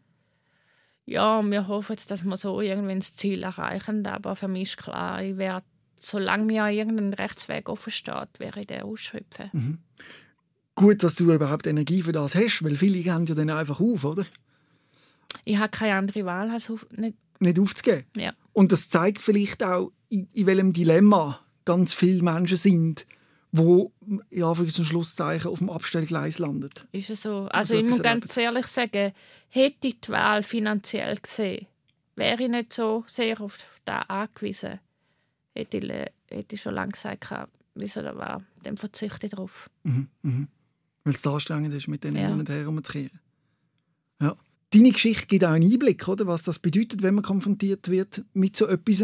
Ja, 1.06 1.38
und 1.38 1.50
wir 1.50 1.66
hoffen 1.66 1.92
jetzt, 1.92 2.10
dass 2.10 2.22
wir 2.24 2.36
so 2.36 2.60
irgendwann 2.60 3.00
das 3.00 3.14
Ziel 3.14 3.42
erreichen. 3.42 4.06
Aber 4.06 4.36
für 4.36 4.48
mich 4.48 4.70
ist 4.70 4.76
klar, 4.78 5.22
ich 5.22 5.36
werde, 5.36 5.66
solange 5.96 6.44
mir 6.44 6.68
irgendein 6.68 7.14
Rechtsweg 7.14 7.68
offen 7.68 7.90
steht, 7.90 8.38
werde 8.38 8.60
ich 8.60 8.66
den 8.66 8.82
ausschöpfen. 8.82 9.50
Mhm. 9.52 9.78
Gut, 10.76 11.02
dass 11.02 11.16
du 11.16 11.32
überhaupt 11.32 11.66
Energie 11.66 12.02
für 12.02 12.12
das 12.12 12.34
hast, 12.34 12.62
weil 12.62 12.76
viele 12.76 13.02
gehen 13.02 13.26
ja 13.26 13.34
dann 13.34 13.50
einfach 13.50 13.80
auf, 13.80 14.04
oder? 14.04 14.24
Ich 15.44 15.58
habe 15.58 15.70
keine 15.70 15.94
andere 15.94 16.24
Wahl, 16.24 16.50
als 16.50 16.70
auf, 16.70 16.86
nicht 16.92 17.16
nicht 17.40 17.58
aufzugeben. 17.58 18.04
Ja. 18.16 18.32
Und 18.52 18.72
das 18.72 18.88
zeigt 18.88 19.20
vielleicht 19.20 19.62
auch, 19.64 19.92
in, 20.08 20.28
in 20.32 20.46
welchem 20.46 20.72
Dilemma 20.72 21.40
ganz 21.64 21.94
viele 21.94 22.22
Menschen 22.22 22.56
sind, 22.56 23.06
wo 23.52 23.92
ja 24.30 24.54
für 24.54 24.64
ein 24.64 24.70
Schlusszeichen 24.70 25.50
auf 25.50 25.58
dem 25.58 25.70
Abstellgleis 25.70 26.38
landet. 26.38 26.86
Ist 26.92 27.10
es 27.10 27.22
so? 27.22 27.48
Also, 27.48 27.50
also 27.50 27.76
ich 27.76 27.84
muss 27.84 28.02
ganz 28.02 28.36
ehrlich 28.36 28.66
sagen, 28.66 29.12
hätte 29.48 29.88
ich 29.88 30.00
die 30.00 30.08
Wahl 30.08 30.42
finanziell 30.42 31.16
gesehen, 31.16 31.66
wäre 32.14 32.42
ich 32.42 32.48
nicht 32.48 32.72
so 32.72 33.04
sehr 33.06 33.40
auf 33.40 33.58
das 33.84 34.08
angewiesen. 34.08 34.78
Hätte 35.54 35.78
ich, 35.78 35.90
hätte 36.28 36.54
ich 36.54 36.62
schon 36.62 36.74
lange 36.74 36.92
gesagt, 36.92 37.28
wieso 37.74 38.02
das 38.02 38.16
war, 38.16 38.42
dann 38.62 38.76
verzichte 38.76 39.26
ich 39.26 39.32
darauf. 39.32 39.68
Mhm, 39.82 40.08
mhm. 40.22 40.48
Weil 41.04 41.14
es 41.14 41.26
anstrengend 41.26 41.74
ist, 41.74 41.88
mit 41.88 42.04
denen 42.04 42.16
ja. 42.16 42.28
hin 42.28 42.38
und 42.38 42.48
her 42.48 42.68
umzukehren. 42.68 43.18
Ja. 44.20 44.36
Deine 44.72 44.92
Geschichte 44.92 45.26
gibt 45.26 45.44
auch 45.44 45.50
einen 45.50 45.70
Einblick, 45.70 46.06
oder, 46.06 46.26
was 46.28 46.42
das 46.42 46.60
bedeutet, 46.60 47.02
wenn 47.02 47.14
man 47.14 47.24
konfrontiert 47.24 47.88
wird 47.88 48.22
mit 48.32 48.54
so 48.54 48.68
etwas 48.68 49.02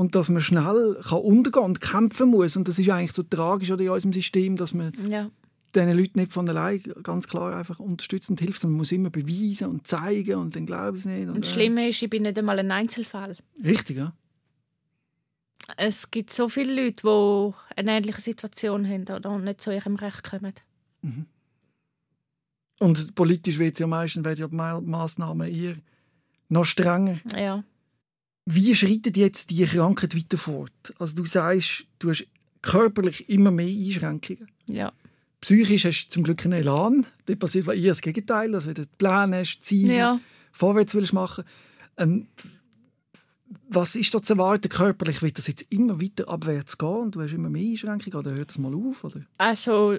und 0.00 0.14
dass 0.14 0.30
man 0.30 0.40
schnell 0.40 0.96
kann 1.06 1.18
untergehen 1.18 1.66
und 1.66 1.82
kämpfen 1.82 2.30
muss. 2.30 2.56
Und 2.56 2.66
das 2.66 2.78
ist 2.78 2.88
eigentlich 2.88 3.12
so 3.12 3.22
tragisch 3.22 3.70
oder, 3.70 3.84
in 3.84 3.90
unserem 3.90 4.14
System, 4.14 4.56
dass 4.56 4.72
man 4.72 4.92
ja. 5.06 5.30
diesen 5.74 5.94
Leuten 5.94 6.20
nicht 6.20 6.32
von 6.32 6.48
allein 6.48 6.82
ganz 7.02 7.28
klar 7.28 7.54
einfach 7.54 7.78
unterstützend 7.80 8.40
hilft, 8.40 8.62
sondern 8.62 8.76
man 8.76 8.78
muss 8.78 8.92
immer 8.92 9.10
beweisen 9.10 9.68
und 9.68 9.86
zeigen 9.86 10.36
und 10.36 10.56
dann 10.56 10.64
glauben 10.64 10.96
sie 10.96 11.10
nicht. 11.10 11.28
Und, 11.28 11.34
und 11.34 11.44
das 11.44 11.52
Schlimme 11.52 11.86
ist, 11.86 12.00
ich 12.00 12.08
bin 12.08 12.22
nicht 12.22 12.38
einmal 12.38 12.58
ein 12.58 12.72
Einzelfall. 12.72 13.36
Richtig, 13.62 13.98
ja. 13.98 14.14
Es 15.76 16.10
gibt 16.10 16.32
so 16.32 16.48
viele 16.48 16.82
Leute, 16.82 17.02
die 17.04 17.78
eine 17.78 17.98
ähnliche 17.98 18.22
Situation 18.22 18.88
haben 18.88 19.02
oder 19.02 19.38
nicht 19.38 19.60
zu 19.60 19.70
ihrem 19.70 19.96
Recht 19.96 20.24
kommen. 20.24 20.54
Mhm. 21.02 21.26
Und 22.78 23.14
politisch 23.14 23.58
wird 23.58 23.78
ja 23.78 23.86
meistens 23.86 24.24
werden 24.24 24.38
ja 24.38 24.80
die 24.80 24.86
Massnahmen 24.86 25.46
eher 25.46 25.76
noch 26.48 26.64
strenger. 26.64 27.18
Ja. 27.36 27.64
Wie 28.46 28.74
schreitet 28.74 29.16
jetzt 29.16 29.50
die 29.50 29.64
Krankheit 29.64 30.16
weiter 30.16 30.38
fort? 30.38 30.72
Also 30.98 31.16
du 31.16 31.26
sagst, 31.26 31.84
du 31.98 32.10
hast 32.10 32.26
körperlich 32.62 33.28
immer 33.28 33.50
mehr 33.50 33.68
Einschränkungen. 33.68 34.48
Ja. 34.66 34.92
Psychisch 35.40 35.84
hast 35.84 36.06
du 36.06 36.10
zum 36.10 36.22
Glück 36.24 36.44
einen 36.44 36.60
Elan. 36.60 37.06
Da 37.26 37.34
passiert 37.34 37.68
eher 37.68 37.88
das 37.88 38.00
Gegenteil, 38.00 38.52
dass 38.52 38.64
du 38.64 38.74
Pläne 38.98 39.38
hast, 39.38 39.60
Ziele, 39.60 39.96
ja. 39.96 40.20
vorwärts 40.52 40.94
willst 40.94 41.12
machen. 41.12 41.44
Ähm, 41.96 42.26
was 43.68 43.96
ist 43.96 44.14
da 44.14 44.22
zu 44.22 44.34
erwarten 44.34 44.68
körperlich? 44.68 45.22
Wird 45.22 45.38
das 45.38 45.46
jetzt 45.46 45.64
immer 45.70 46.00
weiter 46.00 46.28
abwärts 46.28 46.76
gehen 46.76 46.88
und 46.88 47.14
du 47.14 47.22
hast 47.22 47.32
immer 47.32 47.48
mehr 47.48 47.70
Einschränkungen 47.70 48.18
oder 48.18 48.34
hört 48.34 48.50
das 48.50 48.58
mal 48.58 48.74
auf? 48.74 49.04
Oder? 49.04 49.24
Also 49.38 49.96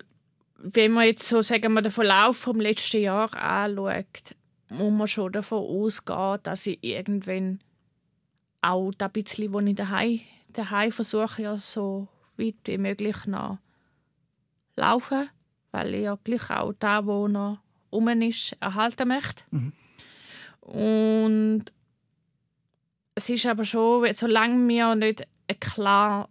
wenn 0.57 0.91
man 0.91 1.05
jetzt 1.05 1.27
so 1.27 1.41
sagen 1.41 1.73
wir, 1.73 1.81
den 1.81 1.91
Verlauf 1.91 2.37
vom 2.37 2.59
letzten 2.59 3.01
Jahr 3.01 3.33
anschaut, 3.33 4.35
muss 4.69 4.93
man 4.93 5.07
schon 5.07 5.31
davon 5.31 5.63
ausgehen, 5.63 6.37
dass 6.43 6.67
ich 6.67 6.79
irgendwann 6.81 7.59
auch 8.61 8.91
das 8.97 9.11
bisschen, 9.11 9.53
was 9.53 9.65
ich 9.65 9.75
daheim, 9.75 10.19
daheim 10.49 10.91
versuche, 10.91 11.41
ja 11.41 11.57
so 11.57 12.07
weit 12.37 12.55
wie 12.65 12.77
möglich 12.77 13.25
noch 13.25 13.57
laufen, 14.75 15.29
weil 15.71 15.95
ich 15.95 16.03
ja 16.03 16.17
gleich 16.23 16.49
auch 16.49 16.73
da, 16.79 17.05
wo 17.05 17.27
noch 17.27 17.59
um 17.89 18.07
ist, 18.07 18.55
erhalten 18.59 19.07
möchte. 19.07 19.43
Mhm. 19.51 19.73
Und 20.61 21.65
es 23.15 23.29
ist 23.29 23.45
aber 23.45 23.65
schon, 23.65 24.13
solange 24.13 24.67
wir 24.67 24.95
nicht 24.95 25.27
eine 25.47 25.57
klar 25.59 26.29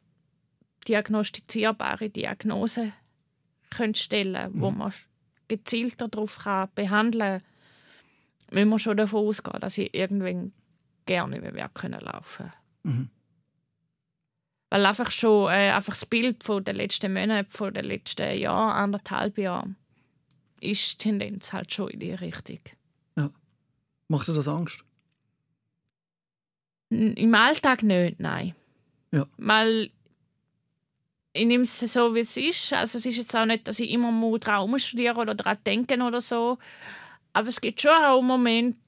diagnostizierbare 0.88 2.08
Diagnose 2.08 2.92
können 3.70 3.94
stellen 3.94 4.52
mhm. 4.52 4.60
wo 4.60 4.70
man 4.70 4.92
gezielt 5.48 6.00
darauf 6.00 6.38
kann 6.38 6.68
behandeln 6.74 7.40
kann, 7.40 8.54
müssen 8.54 8.68
wir 8.70 8.78
schon 8.78 8.96
davon 8.96 9.26
ausgehen, 9.26 9.60
dass 9.60 9.78
ich 9.78 9.94
irgendwann 9.94 10.52
gerne 11.06 11.40
nicht 11.40 11.52
mehr 11.52 11.68
können 11.68 12.00
laufen 12.00 12.50
mhm. 12.82 13.10
Weil 14.70 14.86
einfach 14.86 15.10
schon 15.10 15.50
äh, 15.50 15.72
einfach 15.72 15.94
das 15.94 16.06
Bild 16.06 16.44
von 16.44 16.62
den 16.62 16.76
letzten 16.76 17.12
Monaten, 17.12 17.50
von 17.50 17.74
den 17.74 17.84
letzten 17.84 18.38
Jahren, 18.38 18.70
anderthalb 18.70 19.36
Jahren, 19.36 19.74
ist 20.60 20.92
die 20.92 20.98
Tendenz 20.98 21.52
halt 21.52 21.72
schon 21.72 21.88
in 21.90 21.98
die 21.98 22.12
Richtung. 22.12 22.60
Ja. 23.16 23.30
Macht 24.06 24.28
dir 24.28 24.34
das 24.34 24.46
Angst? 24.46 24.84
Im 26.90 27.34
Alltag 27.34 27.82
nicht, 27.82 28.20
nein. 28.20 28.54
Ja. 29.12 29.26
Weil 29.38 29.90
ich 31.32 31.46
nehme 31.46 31.64
es 31.64 31.78
so, 31.80 32.14
wie 32.14 32.20
es 32.20 32.36
ist. 32.36 32.72
Also 32.72 32.98
es 32.98 33.06
ist 33.06 33.16
jetzt 33.16 33.34
auch 33.34 33.46
nicht, 33.46 33.66
dass 33.68 33.80
ich 33.80 33.90
immer 33.90 34.10
mal 34.10 34.38
daran 34.38 34.78
studieren 34.78 35.16
oder 35.16 35.34
daran 35.34 35.58
denken 35.64 36.02
oder 36.02 36.20
so. 36.20 36.58
Aber 37.32 37.48
es 37.48 37.60
gibt 37.60 37.80
schon 37.80 37.92
auch 37.92 38.22
Momente, 38.22 38.78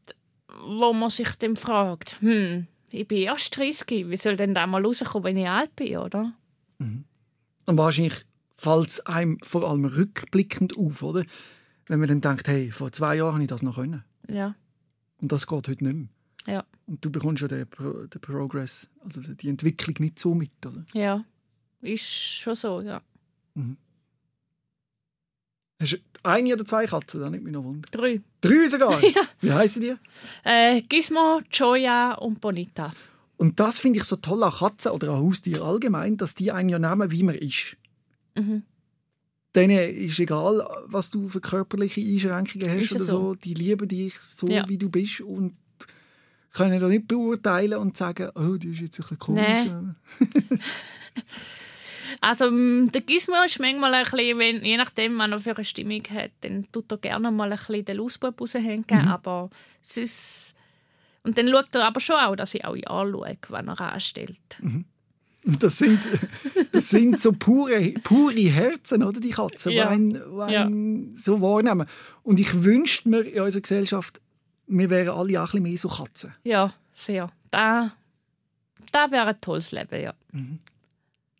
wo 0.64 0.92
man 0.92 1.11
sich 1.11 1.30
dann 1.36 1.57
fragt, 1.57 2.20
hm, 2.20 2.66
ich 2.90 3.09
bin 3.09 3.18
erst 3.18 3.57
30, 3.57 4.09
wie 4.09 4.16
soll 4.16 4.36
denn 4.36 4.55
da 4.55 4.66
mal 4.66 4.84
rauskommen, 4.84 5.24
wenn 5.24 5.36
ich 5.36 5.48
alt 5.48 5.74
bin, 5.76 5.96
oder? 5.96 6.32
Mhm. 6.78 7.05
Und 7.66 7.78
wahrscheinlich 7.78 8.24
fällt 8.57 8.88
es 8.88 9.00
einem 9.07 9.38
vor 9.42 9.68
allem 9.68 9.84
rückblickend 9.84 10.76
auf, 10.76 11.03
oder? 11.03 11.24
wenn 11.86 12.00
man 12.00 12.09
dann 12.09 12.20
denkt, 12.20 12.48
hey, 12.48 12.70
vor 12.70 12.92
zwei 12.92 13.16
Jahren 13.16 13.34
habe 13.34 13.42
ich 13.42 13.48
das 13.48 13.62
noch 13.62 13.76
können. 13.76 14.05
Ja. 14.28 14.55
Und 15.20 15.32
das 15.32 15.46
geht 15.46 15.68
heute 15.68 15.84
nicht 15.84 15.94
mehr. 15.94 16.09
Ja. 16.46 16.64
Und 16.86 17.05
du 17.05 17.11
bekommst 17.11 17.42
ja 17.42 17.48
den, 17.48 17.68
Pro 17.68 18.07
den 18.07 18.20
Progress, 18.20 18.88
also 19.00 19.20
die 19.20 19.48
Entwicklung 19.48 19.96
nicht 19.98 20.18
so 20.18 20.34
mit, 20.34 20.64
oder? 20.64 20.84
Ja. 20.92 21.24
Ist 21.80 22.05
schon 22.05 22.55
so, 22.55 22.80
ja. 22.80 23.03
Hast 25.83 25.93
du 25.95 25.97
eine 26.22 26.55
oder 26.55 26.64
zwei 26.64 26.87
Katzen? 26.87 27.20
Da 27.20 27.28
nimmt 27.28 27.43
mich 27.45 27.53
noch 27.53 27.64
Wunder. 27.64 27.89
Drei. 27.91 28.20
Drei 28.41 28.66
sogar? 28.68 28.99
Ja. 29.03 29.20
Wie 29.41 29.53
heißen 29.53 29.83
die? 29.83 29.95
Äh, 30.45 30.83
Gizmo, 30.83 31.41
Joya 31.51 32.14
und 32.14 32.41
Bonita. 32.41 32.93
Und 33.37 33.59
das 33.59 33.80
finde 33.80 33.99
ich 33.99 34.05
so 34.05 34.14
toll 34.16 34.43
an 34.45 34.53
Katzen 34.53 34.93
oder 34.93 35.09
an 35.11 35.16
Haustieren 35.18 35.62
allgemein, 35.62 36.16
dass 36.16 36.35
die 36.37 36.53
einen 36.53 36.68
ja 36.68 36.78
nehmen, 36.78 37.11
wie 37.11 37.24
man 37.24 37.35
ist. 37.35 37.76
Mhm. 38.37 38.62
Denen 39.57 39.76
ist 40.07 40.18
egal, 40.20 40.64
was 40.87 41.11
du 41.11 41.28
für 41.28 41.41
körperliche 41.41 42.01
Einschränkungen 42.01 42.70
hast 42.70 42.83
Ist 42.83 42.93
oder 42.93 43.05
so. 43.05 43.18
so? 43.20 43.35
Die 43.35 43.55
lieben 43.55 43.89
dich 43.89 44.18
so, 44.18 44.47
Ja. 44.47 44.66
wie 44.68 44.78
du 44.78 44.89
bist 44.89 45.20
und 45.20 45.57
können 46.53 46.78
da 46.78 46.87
nicht 46.89 47.09
beurteilen 47.09 47.78
und 47.78 47.97
sagen, 47.97 48.30
oh, 48.35 48.57
die 48.57 48.68
ist 48.72 48.80
jetzt 48.80 48.99
ein 49.01 49.03
bisschen 49.03 49.18
komisch. 49.18 49.66
Also 52.20 52.50
mm, 52.50 52.92
der 52.92 53.00
Gizmo 53.00 53.36
ist 53.44 53.58
manchmal 53.60 53.94
ein 53.94 54.04
bisschen, 54.04 54.38
wenn, 54.38 54.64
je 54.64 54.76
nachdem, 54.76 55.18
was 55.18 55.30
er 55.30 55.40
für 55.40 55.56
eine 55.56 55.64
Stimmung 55.64 56.02
hat, 56.10 56.30
dann 56.42 56.66
tut 56.72 56.90
er 56.90 56.98
gerne 56.98 57.30
mal 57.30 57.50
ein 57.50 57.56
bisschen 57.58 57.84
den 57.84 57.96
Lausbub 57.96 58.40
raushängen, 58.40 59.08
aber 59.08 59.50
es 59.88 59.96
ist... 59.96 60.54
Und 61.24 61.38
dann 61.38 61.48
schaut 61.48 61.72
er 61.74 61.86
aber 61.86 62.00
schon 62.00 62.16
auch, 62.16 62.34
dass 62.34 62.54
ich 62.54 62.64
auch 62.64 62.74
ihn 62.74 62.86
anschaue, 62.86 63.36
wenn 63.48 63.68
er 63.68 63.80
anstellt. 63.80 64.36
Und 65.44 65.62
das 65.62 65.78
sind, 65.78 66.00
das 66.72 66.88
sind 66.90 67.20
so 67.20 67.32
pure, 67.32 67.92
pure 68.02 68.34
Herzen, 68.34 69.02
oder, 69.02 69.20
die 69.20 69.30
Katzen, 69.30 69.72
Ja. 69.72 69.84
die 69.84 69.88
einen, 69.90 70.10
die 70.10 70.56
einen 70.56 71.16
so 71.16 71.40
wahrnehmen. 71.40 71.86
Und 72.24 72.40
ich 72.40 72.62
wünschte 72.64 73.08
mir 73.08 73.20
in 73.22 73.42
unserer 73.42 73.62
Gesellschaft, 73.62 74.20
wir 74.66 74.90
wären 74.90 75.08
alle 75.10 75.40
auch 75.40 75.44
ein 75.44 75.46
bisschen 75.46 75.62
mehr 75.62 75.78
so 75.78 75.88
Katzen. 75.88 76.34
Ja, 76.44 76.72
sehr. 76.94 77.28
Da, 77.50 77.92
da 78.90 79.10
wäre 79.10 79.26
ein 79.26 79.40
tolles 79.40 79.70
Leben, 79.72 80.00
ja. 80.02 80.14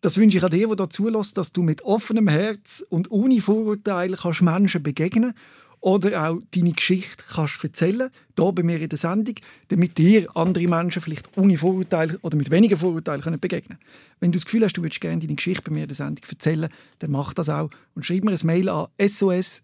Das 0.03 0.17
wünsche 0.17 0.37
ich 0.37 0.43
an 0.43 0.51
dir, 0.51 0.67
der 0.67 0.75
da 0.75 0.89
zulässt, 0.89 1.37
dass 1.37 1.53
du 1.53 1.63
mit 1.63 1.83
offenem 1.83 2.27
Herz 2.27 2.83
und 2.89 3.09
ohne 3.09 3.39
Vorurteile 3.39 4.17
kannst 4.17 4.41
Menschen 4.41 4.83
begegnen 4.83 5.33
oder 5.79 6.27
auch 6.27 6.41
deine 6.53 6.73
Geschichte 6.73 7.23
kannst 7.33 7.63
erzählen, 7.63 8.09
hier 8.37 8.51
bei 8.51 8.63
mir 8.63 8.81
in 8.81 8.89
der 8.89 8.97
Sendung, 8.97 9.35
damit 9.69 9.97
dir 9.97 10.27
andere 10.35 10.67
Menschen 10.67 11.01
vielleicht 11.01 11.37
ohne 11.37 11.57
Vorurteile 11.57 12.19
oder 12.21 12.35
mit 12.35 12.51
weniger 12.51 12.75
Vorurteilen 12.75 13.21
können 13.21 13.39
begegnen 13.39 13.77
Wenn 14.19 14.33
du 14.33 14.39
das 14.39 14.43
Gefühl 14.43 14.65
hast, 14.65 14.75
du 14.75 14.83
würdest 14.83 14.99
gerne 14.99 15.21
deine 15.21 15.35
Geschichte 15.35 15.61
bei 15.61 15.71
mir 15.71 15.83
in 15.83 15.87
der 15.87 15.95
Sendung 15.95 16.25
erzählen, 16.29 16.67
dann 16.99 17.11
mach 17.11 17.33
das 17.33 17.47
auch 17.47 17.69
und 17.95 18.05
schreib 18.05 18.25
mir 18.25 18.31
ein 18.31 18.39
Mail 18.45 18.67
an 18.67 18.87
sos.srfvirus.ch 19.07 19.61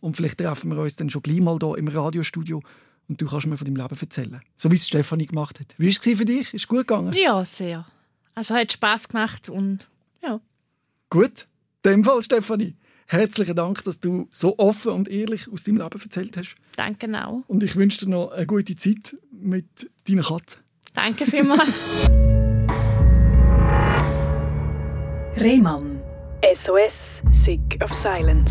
und 0.00 0.14
vielleicht 0.14 0.38
treffen 0.38 0.70
wir 0.72 0.82
uns 0.82 0.96
dann 0.96 1.08
schon 1.08 1.22
gleich 1.22 1.40
mal 1.40 1.56
hier 1.58 1.78
im 1.78 1.88
Radiostudio 1.88 2.60
und 3.08 3.20
du 3.20 3.26
kannst 3.26 3.46
mir 3.46 3.56
von 3.56 3.64
deinem 3.64 3.76
Leben 3.76 3.96
erzählen. 4.00 4.40
So 4.56 4.70
wie 4.70 4.76
es 4.76 4.86
Stefanie 4.86 5.26
gemacht 5.26 5.60
hat. 5.60 5.74
Wie 5.78 5.86
war 5.86 5.90
es 5.90 5.98
für 5.98 6.24
dich? 6.24 6.54
Ist 6.54 6.62
es 6.62 6.68
gut 6.68 6.86
gegangen? 6.86 7.12
Ja, 7.12 7.44
sehr. 7.44 7.86
Also 8.34 8.54
hat 8.54 8.72
Spaß 8.72 9.08
gemacht 9.08 9.48
und 9.48 9.86
ja. 10.22 10.40
Gut, 11.10 11.46
in 11.84 11.90
dem 11.90 12.04
Fall, 12.04 12.22
Stefanie. 12.22 12.74
Herzlichen 13.08 13.54
Dank, 13.54 13.84
dass 13.84 14.00
du 14.00 14.26
so 14.32 14.58
offen 14.58 14.92
und 14.92 15.08
ehrlich 15.08 15.48
aus 15.50 15.62
deinem 15.62 15.78
Leben 15.78 16.00
erzählt 16.02 16.36
hast. 16.36 16.56
Danke 16.74 17.06
auch. 17.24 17.44
Und 17.46 17.62
ich 17.62 17.76
wünsche 17.76 18.04
dir 18.04 18.10
noch 18.10 18.32
eine 18.32 18.46
gute 18.46 18.74
Zeit 18.74 19.16
mit 19.30 19.88
deiner 20.08 20.22
Katze. 20.22 20.58
Danke 20.92 21.24
vielmals. 21.24 21.72
Rehmann. 25.38 26.00
SOS, 26.64 26.92
Sick 27.44 27.80
of 27.80 27.90
Silence. 28.02 28.50